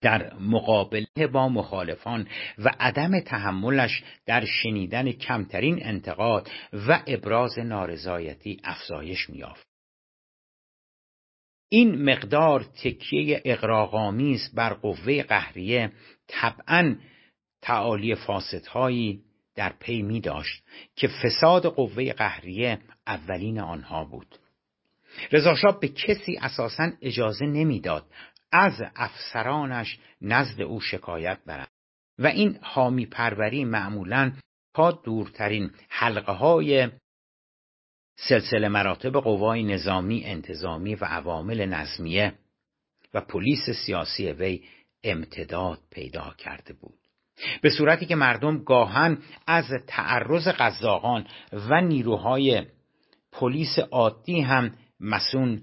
در 0.00 0.34
مقابله 0.34 1.26
با 1.32 1.48
مخالفان 1.48 2.28
و 2.58 2.70
عدم 2.80 3.20
تحملش 3.20 4.02
در 4.26 4.44
شنیدن 4.44 5.12
کمترین 5.12 5.86
انتقاد 5.86 6.50
و 6.88 7.02
ابراز 7.06 7.58
نارضایتی 7.58 8.60
افزایش 8.64 9.30
میافت 9.30 9.69
این 11.72 12.02
مقدار 12.02 12.62
تکیه 12.62 13.42
اقراغامیز 13.44 14.54
بر 14.54 14.72
قوه 14.74 15.22
قهریه 15.22 15.92
طبعا 16.28 16.96
تعالی 17.62 18.14
فاسدهایی 18.14 19.22
در 19.54 19.72
پی 19.80 20.02
می 20.02 20.20
داشت 20.20 20.64
که 20.96 21.08
فساد 21.08 21.66
قوه 21.66 22.12
قهریه 22.12 22.78
اولین 23.06 23.60
آنها 23.60 24.04
بود. 24.04 24.38
رضاشاه 25.32 25.80
به 25.80 25.88
کسی 25.88 26.36
اساسا 26.40 26.90
اجازه 27.02 27.46
نمی‌داد 27.46 28.06
از 28.52 28.82
افسرانش 28.96 29.98
نزد 30.20 30.60
او 30.60 30.80
شکایت 30.80 31.38
برند 31.46 31.68
و 32.18 32.26
این 32.26 32.58
حامی 32.62 33.06
پروری 33.06 33.64
معمولا 33.64 34.32
تا 34.74 34.90
دورترین 34.92 35.70
حلقه 35.88 36.32
های 36.32 36.88
سلسله 38.28 38.68
مراتب 38.68 39.16
قوای 39.16 39.62
نظامی 39.62 40.24
انتظامی 40.24 40.94
و 40.94 41.04
عوامل 41.04 41.66
نظمیه 41.66 42.32
و 43.14 43.20
پلیس 43.20 43.70
سیاسی 43.86 44.32
وی 44.32 44.62
امتداد 45.04 45.78
پیدا 45.90 46.34
کرده 46.38 46.72
بود 46.72 46.98
به 47.62 47.70
صورتی 47.70 48.06
که 48.06 48.16
مردم 48.16 48.64
گاهن 48.64 49.18
از 49.46 49.64
تعرض 49.86 50.48
قزاقان 50.48 51.26
و 51.52 51.80
نیروهای 51.80 52.66
پلیس 53.32 53.78
عادی 53.78 54.40
هم 54.40 54.74
مسون 55.00 55.62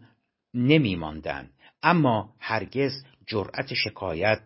نمی 0.54 0.96
ماندن. 0.96 1.50
اما 1.84 2.34
هرگز 2.40 2.92
جرأت 3.28 3.74
شکایت 3.74 4.42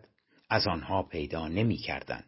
از 0.50 0.66
آنها 0.66 1.02
پیدا 1.02 1.48
نمی 1.48 1.76
کردن. 1.76 2.24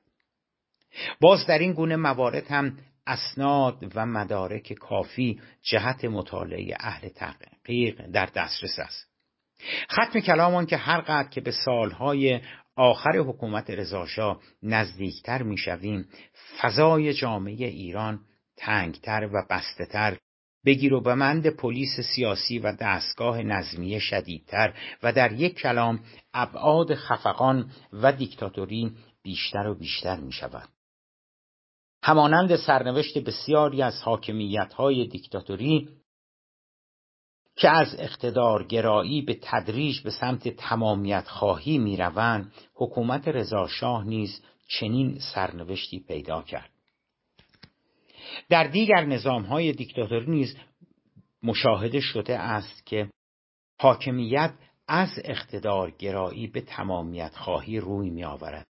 باز 1.21 1.47
در 1.47 1.59
این 1.59 1.73
گونه 1.73 1.97
موارد 1.97 2.51
هم 2.51 2.79
اسناد 3.07 3.93
و 3.95 4.07
مدارک 4.07 4.73
کافی 4.73 5.41
جهت 5.63 6.05
مطالعه 6.05 6.77
اهل 6.81 7.09
تحقیق 7.09 8.07
در 8.07 8.27
دسترس 8.27 8.79
است 8.79 9.15
ختم 9.93 10.21
کلامان 10.21 10.67
که 10.67 10.77
هر 10.77 11.01
قدر 11.01 11.29
که 11.29 11.41
به 11.41 11.51
سالهای 11.51 12.41
آخر 12.77 13.17
حکومت 13.19 13.71
رضاشاه 13.71 14.41
نزدیکتر 14.63 15.43
می‌شویم 15.43 16.09
فضای 16.61 17.15
جامعه 17.15 17.67
ایران 17.67 18.21
تنگتر 18.57 19.29
و 19.33 19.47
بستهتر 19.51 20.19
بگیر 20.67 20.95
و 20.95 21.01
بمند 21.01 21.47
پلیس 21.47 22.01
سیاسی 22.01 22.59
و 22.59 22.73
دستگاه 22.73 23.43
نظمیه 23.43 23.99
شدیدتر 23.99 24.75
و 25.03 25.13
در 25.13 25.33
یک 25.33 25.55
کلام 25.55 26.01
ابعاد 26.35 26.95
خفقان 26.95 27.71
و 27.93 28.13
دیکتاتوری 28.13 28.97
بیشتر 29.23 29.67
و 29.67 29.75
بیشتر 29.75 30.17
می 30.17 30.33
شود. 30.33 30.69
همانند 32.07 32.57
سرنوشت 32.57 33.19
بسیاری 33.19 33.83
از 33.83 34.03
حاکمیت 34.03 34.73
های 34.73 35.07
دیکتاتوری 35.07 35.89
که 37.57 37.71
از 37.71 37.97
اقتدار 37.99 38.67
گرایی 38.67 39.23
به 39.23 39.39
تدریج 39.43 40.01
به 40.03 40.11
سمت 40.11 40.49
تمامیت 40.49 41.29
خواهی 41.29 41.79
می 41.79 41.97
روند 41.97 42.53
حکومت 42.75 43.29
رضاشاه 43.29 44.05
نیز 44.05 44.43
چنین 44.69 45.19
سرنوشتی 45.35 46.01
پیدا 46.01 46.43
کرد. 46.43 46.71
در 48.49 48.65
دیگر 48.65 49.05
نظام 49.05 49.43
های 49.43 49.73
دیکتاتوری 49.73 50.31
نیز 50.31 50.57
مشاهده 51.43 52.01
شده 52.01 52.39
است 52.39 52.87
که 52.87 53.11
حاکمیت 53.81 54.55
از 54.89 55.11
اقتدار 55.25 55.91
گرایی 55.91 56.47
به 56.47 56.61
تمامیت 56.61 57.37
خواهی 57.37 57.81
روی 57.81 58.11
می 58.11 58.25
آورد 58.25 58.74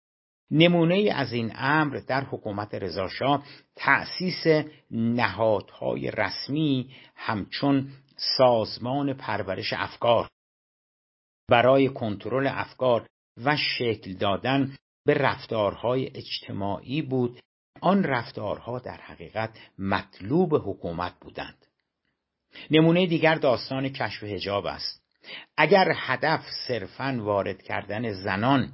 نمونه 0.52 1.12
از 1.16 1.34
این 1.34 1.52
امر 1.56 2.02
در 2.08 2.24
حکومت 2.24 2.74
رضاشاه 2.76 3.44
تأسیس 3.76 4.66
نهادهای 4.92 6.12
رسمی 6.12 6.96
همچون 7.16 7.90
سازمان 8.38 9.14
پرورش 9.14 9.74
افکار 9.74 10.30
برای 11.50 11.90
کنترل 11.90 12.48
افکار 12.48 13.08
و 13.46 13.58
شکل 13.58 14.14
دادن 14.14 14.76
به 15.06 15.14
رفتارهای 15.14 16.12
اجتماعی 16.16 17.02
بود. 17.02 17.40
آن 17.82 18.04
رفتارها 18.04 18.80
در 18.80 18.98
حقیقت 18.98 19.50
مطلوب 19.80 20.56
حکومت 20.56 21.14
بودند. 21.22 21.66
نمونه 22.72 23.08
دیگر 23.08 23.36
داستان 23.36 23.90
کشف 23.90 24.24
هجاب 24.24 24.66
است. 24.66 25.02
اگر 25.58 25.94
هدف 25.96 26.42
صرفا 26.68 27.20
وارد 27.22 27.62
کردن 27.62 28.12
زنان 28.12 28.72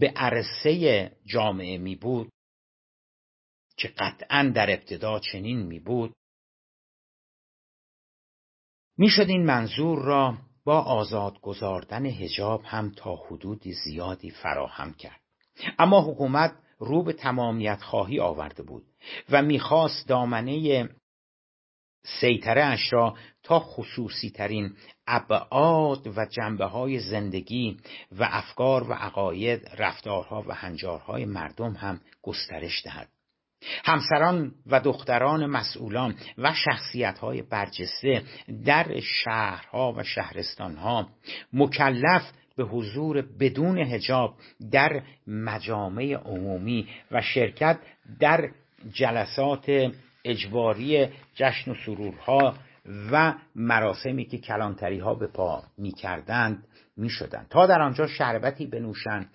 به 0.00 0.12
عرصه 0.16 1.12
جامعه 1.24 1.78
می 1.78 1.96
بود 1.96 2.32
که 3.76 3.88
قطعا 3.88 4.52
در 4.54 4.70
ابتدا 4.70 5.18
چنین 5.18 5.62
می 5.62 5.80
بود. 5.80 6.12
می‌شد 8.98 9.28
این 9.28 9.46
منظور 9.46 9.98
را 9.98 10.38
با 10.64 10.80
آزاد 10.80 11.40
گذاردن 11.40 12.06
هجاب 12.06 12.62
هم 12.64 12.92
تا 12.96 13.16
حدودی 13.16 13.72
زیادی 13.72 14.30
فراهم 14.30 14.94
کرد. 14.94 15.20
اما 15.78 16.00
حکومت 16.00 16.54
رو 16.78 17.02
به 17.02 17.12
تمامیت 17.12 17.82
خواهی 17.82 18.20
آورده 18.20 18.62
بود 18.62 18.86
و 19.30 19.42
می‌خواست 19.42 20.08
دامنه 20.08 20.88
سیطره 22.20 22.64
اش 22.64 22.92
را 22.92 23.16
تا 23.42 23.60
خصوصی 23.60 24.30
ترین 24.30 24.76
ابعاد 25.12 26.18
و 26.18 26.26
جنبه 26.26 26.64
های 26.64 26.98
زندگی 26.98 27.76
و 28.12 28.28
افکار 28.30 28.90
و 28.90 28.92
عقاید 28.92 29.68
رفتارها 29.78 30.44
و 30.48 30.54
هنجارهای 30.54 31.24
مردم 31.24 31.72
هم 31.72 32.00
گسترش 32.22 32.82
دهد. 32.84 33.08
همسران 33.84 34.52
و 34.66 34.80
دختران 34.80 35.46
مسئولان 35.46 36.14
و 36.38 36.54
شخصیت 36.54 37.18
های 37.18 37.42
برجسته 37.42 38.22
در 38.64 39.00
شهرها 39.00 39.92
و 39.92 40.02
شهرستانها 40.02 41.08
مکلف 41.52 42.32
به 42.56 42.64
حضور 42.64 43.22
بدون 43.40 43.78
هجاب 43.78 44.34
در 44.70 45.02
مجامع 45.26 46.14
عمومی 46.14 46.88
و 47.10 47.22
شرکت 47.22 47.78
در 48.20 48.50
جلسات 48.92 49.92
اجباری 50.24 51.08
جشن 51.34 51.70
و 51.70 51.74
سرورها 51.86 52.54
و 52.84 53.34
مراسمی 53.54 54.24
که 54.24 54.38
کلانتری 54.38 54.98
ها 54.98 55.14
به 55.14 55.26
پا 55.26 55.62
می 55.78 55.92
کردند 55.92 56.66
می 56.96 57.10
شدند 57.10 57.48
تا 57.48 57.66
در 57.66 57.80
آنجا 57.82 58.06
شربتی 58.06 58.66
بنوشند 58.66 59.30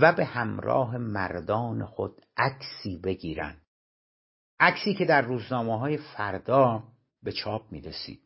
و 0.00 0.12
به 0.12 0.24
همراه 0.24 0.98
مردان 0.98 1.86
خود 1.86 2.20
عکسی 2.36 3.00
بگیرند. 3.04 3.60
عکسی 4.60 4.94
که 4.94 5.04
در 5.04 5.22
روزنامه 5.22 5.78
های 5.78 5.96
فردا 5.96 6.82
به 7.22 7.32
چاپ 7.32 7.72
می 7.72 7.80
رسید 7.80 8.20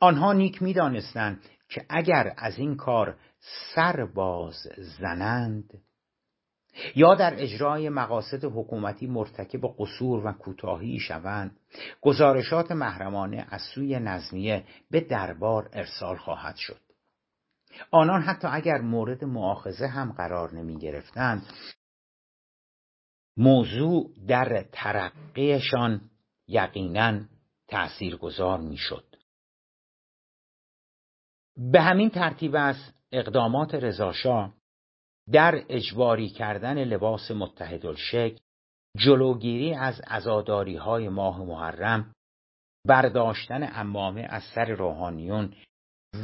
آنها 0.00 0.32
نیک 0.32 0.62
می 0.62 0.72
دانستند 0.72 1.42
که 1.68 1.86
اگر 1.88 2.34
از 2.36 2.58
این 2.58 2.76
کار 2.76 3.18
سر 3.74 4.04
باز 4.04 4.54
زنند 5.00 5.82
یا 6.96 7.14
در 7.14 7.34
اجرای 7.42 7.88
مقاصد 7.88 8.44
حکومتی 8.44 9.06
مرتکب 9.06 9.60
قصور 9.78 10.26
و 10.26 10.32
کوتاهی 10.32 10.98
شوند. 11.00 11.56
گزارشات 12.00 12.72
محرمانه 12.72 13.46
از 13.50 13.60
سوی 13.74 13.98
نظمیه 13.98 14.64
به 14.90 15.00
دربار 15.00 15.70
ارسال 15.72 16.16
خواهد 16.16 16.56
شد. 16.56 16.80
آنان 17.90 18.22
حتی 18.22 18.48
اگر 18.50 18.78
مورد 18.78 19.24
معاخزه 19.24 19.86
هم 19.86 20.12
قرار 20.12 20.54
نمی 20.54 20.78
گرفتند 20.78 21.46
موضوع 23.36 24.10
در 24.28 24.64
ترقیشان 24.72 26.00
یقینا 26.48 27.20
تأثیرگذار 27.68 28.60
می‌شد 28.60 29.04
به 31.56 31.80
همین 31.80 32.10
ترتیب 32.10 32.54
است 32.54 32.94
اقدامات 33.12 33.74
رضاشاه 33.74 34.54
در 35.32 35.62
اجباری 35.68 36.28
کردن 36.28 36.84
لباس 36.84 37.30
متحدالشکل 37.30 38.36
جلوگیری 38.96 39.74
از 39.74 40.00
عزاداری 40.06 40.76
های 40.76 41.08
ماه 41.08 41.44
محرم 41.44 42.14
برداشتن 42.84 43.70
امامه 43.74 44.26
از 44.30 44.42
سر 44.54 44.64
روحانیون 44.64 45.52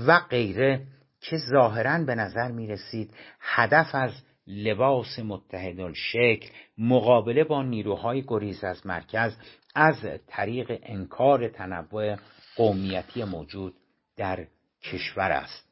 و 0.07 0.21
غیره 0.31 0.87
که 1.21 1.37
ظاهرا 1.53 2.05
به 2.05 2.15
نظر 2.15 2.53
می 2.53 2.67
رسید 2.67 3.15
هدف 3.41 3.95
از 3.95 4.13
لباس 4.47 5.19
متحدالشکل 5.19 6.49
مقابله 6.79 7.45
با 7.45 7.63
نیروهای 7.63 8.25
گریز 8.29 8.65
از 8.65 8.87
مرکز 8.87 9.37
از 9.75 9.97
طریق 10.27 10.81
انکار 10.83 11.49
تنوع 11.49 12.17
قومیتی 12.57 13.25
موجود 13.25 13.75
در 14.17 14.47
کشور 14.83 15.33
است. 15.33 15.64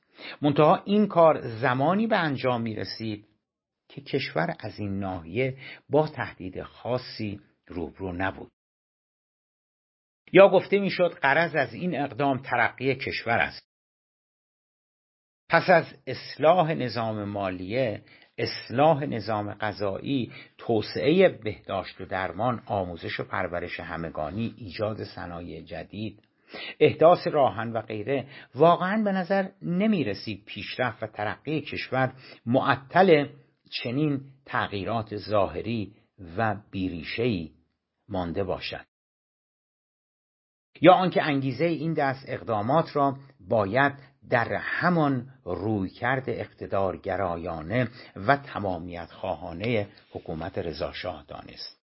منتها 0.42 0.82
این 0.84 1.06
کار 1.06 1.40
زمانی 1.40 2.06
به 2.06 2.16
انجام 2.16 2.62
می 2.62 2.74
رسید 2.74 3.26
که 3.88 4.00
کشور 4.00 4.54
از 4.60 4.78
این 4.78 4.98
ناحیه 4.98 5.58
با 5.90 6.08
تهدید 6.08 6.62
خاصی 6.62 7.40
روبرو 7.66 8.12
نبود. 8.12 8.50
یا 10.32 10.48
گفته 10.48 10.78
می‌شد 10.78 11.18
قرض 11.22 11.54
از 11.54 11.74
این 11.74 12.00
اقدام 12.00 12.38
ترقی 12.38 12.94
کشور 12.94 13.38
است. 13.38 13.62
پس 15.48 15.70
از 15.70 15.94
اصلاح 16.06 16.74
نظام 16.74 17.24
مالیه 17.24 18.02
اصلاح 18.38 19.04
نظام 19.04 19.54
غذایی 19.54 20.32
توسعه 20.58 21.28
بهداشت 21.28 22.00
و 22.00 22.04
درمان 22.04 22.62
آموزش 22.66 23.20
و 23.20 23.24
پرورش 23.24 23.80
همگانی 23.80 24.54
ایجاد 24.58 25.04
صنایع 25.04 25.62
جدید 25.62 26.22
احداث 26.80 27.26
راهن 27.26 27.72
و 27.72 27.80
غیره 27.80 28.26
واقعا 28.54 29.02
به 29.04 29.12
نظر 29.12 29.48
نمی 29.62 30.04
رسید 30.04 30.44
پیشرفت 30.44 31.02
و 31.02 31.06
ترقی 31.06 31.60
کشور 31.60 32.12
معطل 32.46 33.26
چنین 33.70 34.20
تغییرات 34.46 35.16
ظاهری 35.16 35.94
و 36.36 36.56
بیریشهای 36.70 37.50
مانده 38.08 38.44
باشد. 38.44 38.84
یا 40.80 40.92
آنکه 40.92 41.22
انگیزه 41.22 41.64
این 41.64 41.94
دست 41.94 42.24
اقدامات 42.28 42.96
را 42.96 43.16
باید 43.48 43.92
در 44.30 44.54
همان 44.54 45.28
رویکرد 45.44 46.24
اقتدارگرایانه 46.28 47.88
و 48.16 48.36
تمامیت 48.36 49.10
خواهانه 49.12 49.88
حکومت 50.12 50.58
رضاشاه 50.58 51.24
دانست. 51.28 51.81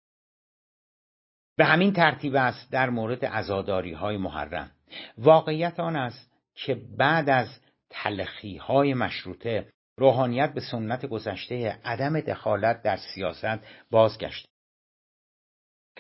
به 1.58 1.66
همین 1.66 1.94
ترتیب 1.94 2.36
است 2.36 2.72
در 2.72 2.90
مورد 2.90 3.26
عزاداری 3.26 3.94
های 3.94 4.18
محرم. 4.18 4.72
واقعیت 5.18 5.80
آن 5.80 5.96
است 5.96 6.32
که 6.54 6.82
بعد 6.98 7.30
از 7.30 7.48
تلخی 7.90 8.58
های 8.58 8.94
مشروطه 8.94 9.68
روحانیت 9.98 10.54
به 10.54 10.62
سنت 10.62 11.06
گذشته 11.06 11.80
عدم 11.86 12.20
دخالت 12.20 12.82
در 12.82 12.98
سیاست 12.98 13.60
بازگشت. 13.92 14.48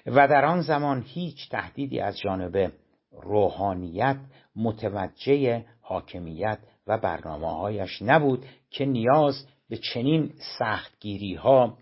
و 0.05 0.27
در 0.27 0.45
آن 0.45 0.61
زمان 0.61 1.01
هیچ 1.01 1.49
تهدیدی 1.49 1.99
از 1.99 2.19
جانب 2.19 2.71
روحانیت 3.11 4.17
متوجه 4.55 5.65
حاکمیت 5.81 6.59
و 6.87 6.97
برنامه 6.97 7.51
هایش 7.51 8.01
نبود 8.01 8.45
که 8.69 8.85
نیاز 8.85 9.47
به 9.69 9.77
چنین 9.77 10.33
سختگیری 10.59 11.35
ها 11.35 11.77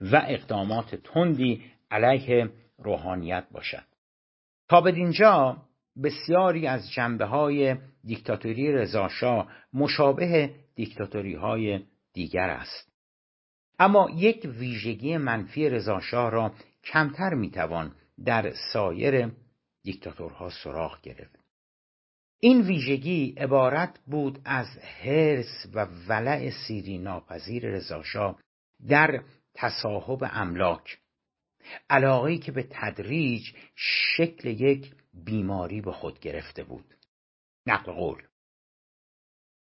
و 0.00 0.22
اقدامات 0.26 0.94
تندی 0.94 1.64
علیه 1.90 2.50
روحانیت 2.78 3.46
باشد. 3.50 3.84
تا 4.68 4.80
بدینجا 4.80 5.56
بسیاری 6.02 6.66
از 6.66 6.90
جنبه 6.90 7.24
های 7.24 7.76
دیکتاتوری 8.04 8.72
رضاشاه 8.72 9.52
مشابه 9.72 10.54
دیکتاتوری 10.74 11.34
های 11.34 11.80
دیگر 12.12 12.50
است. 12.50 12.92
اما 13.78 14.10
یک 14.14 14.48
ویژگی 14.58 15.16
منفی 15.16 15.68
رضاشاه 15.68 16.30
را 16.30 16.52
کمتر 16.84 17.34
می‌توان 17.34 17.94
در 18.24 18.52
سایر 18.72 19.30
دیکتاتورها 19.82 20.50
سراغ 20.50 21.00
گرفت. 21.00 21.38
این 22.40 22.60
ویژگی 22.60 23.34
عبارت 23.36 23.98
بود 24.06 24.38
از 24.44 24.66
حرس 24.78 25.66
و 25.74 25.86
ولع 26.08 26.50
سیری 26.50 26.98
ناپذیر 26.98 27.66
رضاشاه 27.66 28.38
در 28.88 29.22
تصاحب 29.54 30.24
املاک. 30.30 30.98
علاقه 31.90 32.38
که 32.38 32.52
به 32.52 32.66
تدریج 32.70 33.42
شکل 33.76 34.48
یک 34.48 34.94
بیماری 35.24 35.80
به 35.80 35.92
خود 35.92 36.20
گرفته 36.20 36.64
بود. 36.64 36.94
نقل 37.66 37.92
قول 37.92 38.22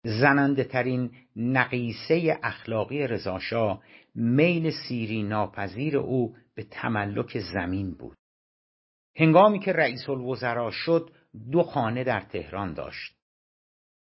زننده 0.06 0.64
ترین 0.64 1.12
نقیصه 1.36 2.40
اخلاقی 2.44 3.08
رضاشاه 3.08 3.84
میل 4.16 4.72
سیری 4.88 5.24
ناپذیر 5.24 5.98
او 5.98 6.36
به 6.56 6.64
تملک 6.64 7.40
زمین 7.54 7.92
بود. 7.92 8.18
هنگامی 9.16 9.60
که 9.60 9.74
رئیس 9.74 10.10
الوزراء 10.10 10.72
شد 10.72 11.12
دو 11.52 11.64
خانه 11.64 12.04
در 12.04 12.22
تهران 12.22 12.74
داشت. 12.74 13.16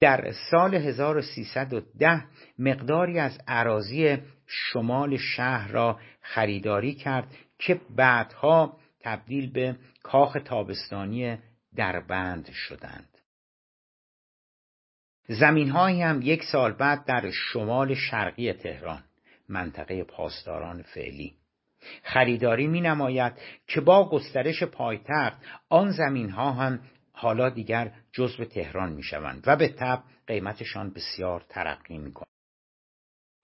در 0.02 0.32
سال 0.52 0.76
1310 0.76 2.26
مقداری 2.60 3.20
از 3.20 3.40
عراضی 3.48 4.18
شمال 4.48 5.18
شهر 5.18 5.72
را 5.72 6.00
خریداری 6.22 6.96
کرد 6.96 7.36
که 7.60 7.82
بعدها 7.95 8.78
تبدیل 8.99 9.51
به 9.51 9.76
کاخ 10.03 10.38
تابستانی 10.45 11.38
دربند 11.76 12.51
شدند 12.51 13.18
زمین 15.28 15.72
هم 15.72 16.20
یک 16.24 16.43
سال 16.43 16.72
بعد 16.72 17.05
در 17.05 17.32
شمال 17.32 17.95
شرقی 17.95 18.53
تهران 18.53 19.03
منطقه 19.49 20.03
پاسداران 20.03 20.82
فعلی 20.82 21.36
خریداری 22.03 22.68
می 22.68 22.82
نماید 22.82 23.34
که 23.68 23.82
با 23.82 24.10
گسترش 24.10 24.64
پایتخت 24.64 25.38
آن 25.70 25.91
زمین 25.91 26.30
ها 26.30 26.51
هم 26.51 26.80
حالا 27.12 27.49
دیگر 27.49 27.91
جزو 28.12 28.45
تهران 28.45 28.93
می 28.93 29.03
شوند 29.03 29.43
و 29.47 29.55
به 29.55 29.68
تب 29.68 30.03
قیمتشان 30.28 30.93
بسیار 30.93 31.45
ترقی 31.49 31.97
می 31.97 32.14
کنند. 32.14 32.39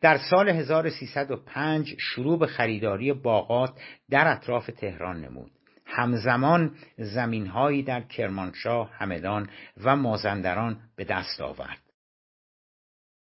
در 0.01 0.17
سال 0.17 0.49
1305 0.49 1.95
شروع 1.99 2.39
به 2.39 2.47
خریداری 2.47 3.13
باغات 3.13 3.79
در 4.09 4.27
اطراف 4.27 4.65
تهران 4.65 5.21
نمود. 5.21 5.51
همزمان 5.85 6.75
زمینهایی 6.97 7.83
در 7.83 8.01
کرمانشاه، 8.01 8.91
همدان 8.93 9.49
و 9.83 9.95
مازندران 9.95 10.79
به 10.95 11.03
دست 11.03 11.41
آورد. 11.41 11.81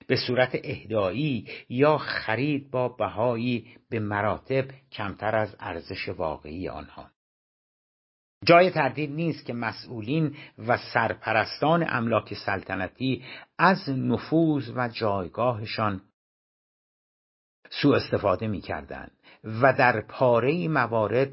به 0.07 0.17
صورت 0.17 0.61
اهدایی 0.65 1.49
یا 1.69 1.99
خرید 1.99 2.71
با 2.71 2.89
بهایی 2.89 3.67
به 3.91 4.01
مراتب 4.01 4.65
کمتر 4.93 5.37
از 5.37 5.57
ارزش 5.61 6.09
واقعی 6.09 6.69
آنها. 6.69 7.11
جای 8.45 8.71
تردید 8.71 9.11
نیست 9.11 9.47
که 9.47 9.53
مسئولین 9.53 10.37
و 10.59 10.79
سرپرستان 10.95 11.87
املاک 11.89 12.35
سلطنتی 12.35 13.25
از 13.59 13.89
نفوذ 13.89 14.71
و 14.77 14.89
جایگاهشان 14.89 16.03
سوء 17.71 17.97
استفاده 17.97 18.47
می 18.47 18.61
کردن 18.61 19.09
و 19.45 19.73
در 19.73 20.01
پاره 20.01 20.69
موارد 20.69 21.29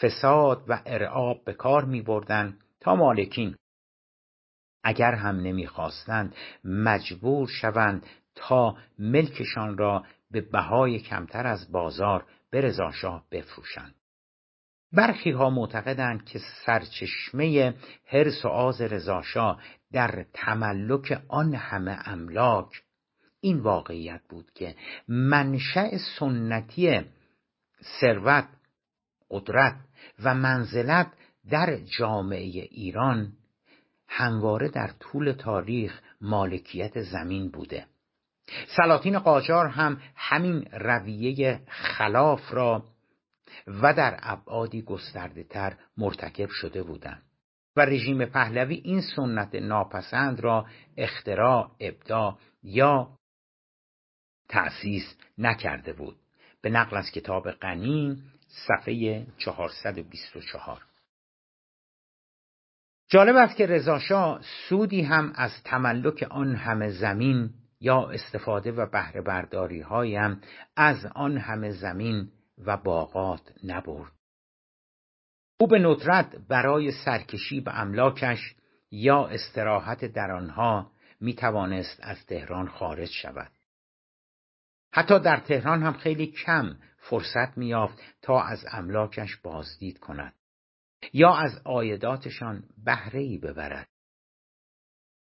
فساد 0.00 0.64
و 0.68 0.82
ارعاب 0.86 1.44
به 1.44 1.52
کار 1.52 1.84
می 1.84 2.02
بردن 2.02 2.58
تا 2.80 2.94
مالکین 2.94 3.56
اگر 4.84 5.14
هم 5.14 5.36
نمی‌خواستند 5.36 6.34
مجبور 6.64 7.48
شوند 7.48 8.06
تا 8.34 8.76
ملکشان 8.98 9.78
را 9.78 10.04
به 10.30 10.40
بهای 10.40 10.98
کمتر 10.98 11.46
از 11.46 11.72
بازار 11.72 12.26
به 12.50 12.60
رضاشاه 12.60 13.24
بفروشند. 13.30 13.94
برخی 14.92 15.30
ها 15.30 15.50
معتقدند 15.50 16.24
که 16.24 16.40
سرچشمه 16.66 17.74
حرس 18.06 18.44
و 18.44 18.48
آز 18.48 18.80
رضاشاه 18.80 19.62
در 19.92 20.26
تملک 20.34 21.22
آن 21.28 21.54
همه 21.54 21.98
املاک 22.04 22.82
این 23.44 23.60
واقعیت 23.60 24.20
بود 24.28 24.50
که 24.54 24.74
منشأ 25.08 25.98
سنتی 26.18 27.00
ثروت 28.00 28.48
قدرت 29.30 29.76
و 30.22 30.34
منزلت 30.34 31.12
در 31.50 31.76
جامعه 31.98 32.68
ایران 32.70 33.32
همواره 34.08 34.68
در 34.68 34.90
طول 35.00 35.32
تاریخ 35.32 36.00
مالکیت 36.20 37.02
زمین 37.02 37.50
بوده. 37.50 37.86
سلاطین 38.76 39.18
قاجار 39.18 39.66
هم 39.66 40.00
همین 40.16 40.64
رویه 40.72 41.60
خلاف 41.68 42.52
را 42.52 42.84
و 43.66 43.94
در 43.94 44.18
ابعادی 44.22 44.82
گسترده 44.82 45.44
تر 45.44 45.76
مرتکب 45.96 46.48
شده 46.48 46.82
بودند 46.82 47.22
و 47.76 47.80
رژیم 47.80 48.24
پهلوی 48.24 48.74
این 48.74 49.00
سنت 49.16 49.54
ناپسند 49.54 50.40
را 50.40 50.66
اختراع 50.96 51.70
ابدا 51.80 52.38
یا 52.62 53.18
تأسیس 54.52 55.16
نکرده 55.38 55.92
بود. 55.92 56.16
به 56.62 56.70
نقل 56.70 56.96
از 56.96 57.10
کتاب 57.10 57.50
غنی 57.50 58.22
صفحه 58.48 59.26
424 59.38 60.82
جالب 63.08 63.36
است 63.36 63.56
که 63.56 63.66
رضاشاه 63.66 64.40
سودی 64.68 65.02
هم 65.02 65.32
از 65.34 65.50
تملک 65.64 66.26
آن 66.30 66.54
همه 66.54 66.90
زمین 66.90 67.50
یا 67.80 68.10
استفاده 68.10 68.72
و 68.72 68.86
بهره 68.86 69.22
برداری 69.22 69.80
هایم 69.80 70.40
از 70.76 71.06
آن 71.14 71.38
همه 71.38 71.70
زمین 71.70 72.28
و 72.66 72.76
باغات 72.76 73.52
نبرد. 73.64 74.12
او 75.60 75.66
به 75.66 75.78
ندرت 75.78 76.36
برای 76.48 76.92
سرکشی 76.92 77.60
به 77.60 77.80
املاکش 77.80 78.54
یا 78.90 79.26
استراحت 79.26 80.04
در 80.04 80.30
آنها 80.30 80.90
می 81.20 81.34
توانست 81.34 82.00
از 82.02 82.26
تهران 82.26 82.68
خارج 82.68 83.10
شود. 83.10 83.50
حتی 84.92 85.18
در 85.18 85.36
تهران 85.36 85.82
هم 85.82 85.92
خیلی 85.92 86.26
کم 86.26 86.76
فرصت 86.96 87.58
میافت 87.58 87.98
تا 88.22 88.42
از 88.42 88.64
املاکش 88.72 89.36
بازدید 89.36 89.98
کند 89.98 90.34
یا 91.12 91.34
از 91.34 91.60
آیداتشان 91.64 92.64
بهره 92.84 93.20
ای 93.20 93.38
ببرد. 93.38 93.88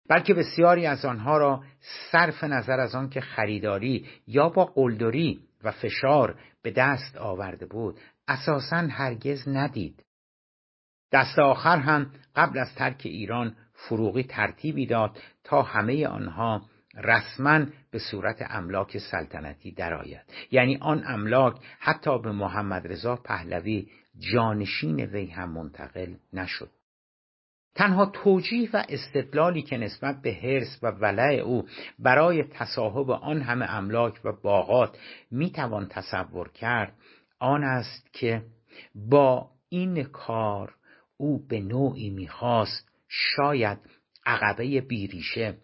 بلکه 0.09 0.35
بسیاری 0.35 0.87
از 0.87 1.05
آنها 1.05 1.39
را 1.39 1.65
صرف 2.13 2.45
نظر 2.45 2.81
از 2.81 2.95
آن 2.95 3.11
که 3.11 3.21
خریداری 3.21 4.09
یا 4.27 4.49
با 4.49 4.65
قلدری 4.65 5.41
و 5.65 5.73
فشار 5.73 6.41
به 6.63 6.71
دست 6.71 7.17
آورده 7.17 7.67
بود 7.67 8.01
اساسا 8.29 8.77
هرگز 8.77 9.49
ندید. 9.49 10.05
دست 11.13 11.39
آخر 11.39 11.77
هم 11.77 12.11
قبل 12.37 12.59
از 12.59 12.75
ترک 12.75 13.03
ایران 13.05 13.57
فروغی 13.75 14.23
ترتیبی 14.23 14.87
داد 14.87 15.19
تا 15.45 15.63
همه 15.63 16.07
آنها 16.07 16.63
رسما 16.95 17.67
به 17.91 17.99
صورت 17.99 18.37
املاک 18.51 18.99
سلطنتی 18.99 19.73
درآید. 19.73 20.23
یعنی 20.51 20.79
آن 20.81 21.03
املاک 21.07 21.57
حتی 21.79 22.19
به 22.19 22.33
محمد 22.33 22.87
رضا 22.87 23.17
پهلوی 23.17 23.89
جانشین 24.33 25.01
وی 25.01 25.27
هم 25.27 25.51
منتقل 25.51 26.15
نشد. 26.33 26.71
تنها 27.75 28.07
توجیه 28.07 28.71
و 28.73 28.85
استدلالی 28.89 29.63
که 29.63 29.77
نسبت 29.77 30.23
به 30.23 30.33
حرس 30.33 30.79
و 30.83 30.87
ولع 30.87 31.33
او 31.45 31.69
برای 31.99 32.43
تصاحب 32.43 33.11
آن 33.11 33.43
همه 33.43 33.75
املاک 33.75 34.21
و 34.25 34.33
باغات 34.33 34.99
می‌توان 35.31 35.87
تصور 35.87 36.49
کرد 36.49 36.93
آن 37.39 37.65
است 37.65 38.13
که 38.13 38.43
با 38.95 39.51
این 39.69 40.03
کار 40.03 40.75
او 41.17 41.47
به 41.49 41.61
نوعی 41.61 42.11
می‌خواست 42.11 42.89
شاید 43.09 43.79
عقبه 44.27 44.81
بیریشه 44.81 45.57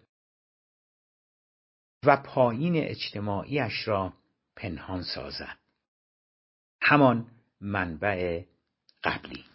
و 2.05 2.17
پایین 2.17 2.75
اجتماعیش 2.77 3.87
را 3.87 4.13
پنهان 4.55 5.01
سازد. 5.01 5.57
همان 6.81 7.27
منبع 7.61 8.43
قبلی. 9.03 9.45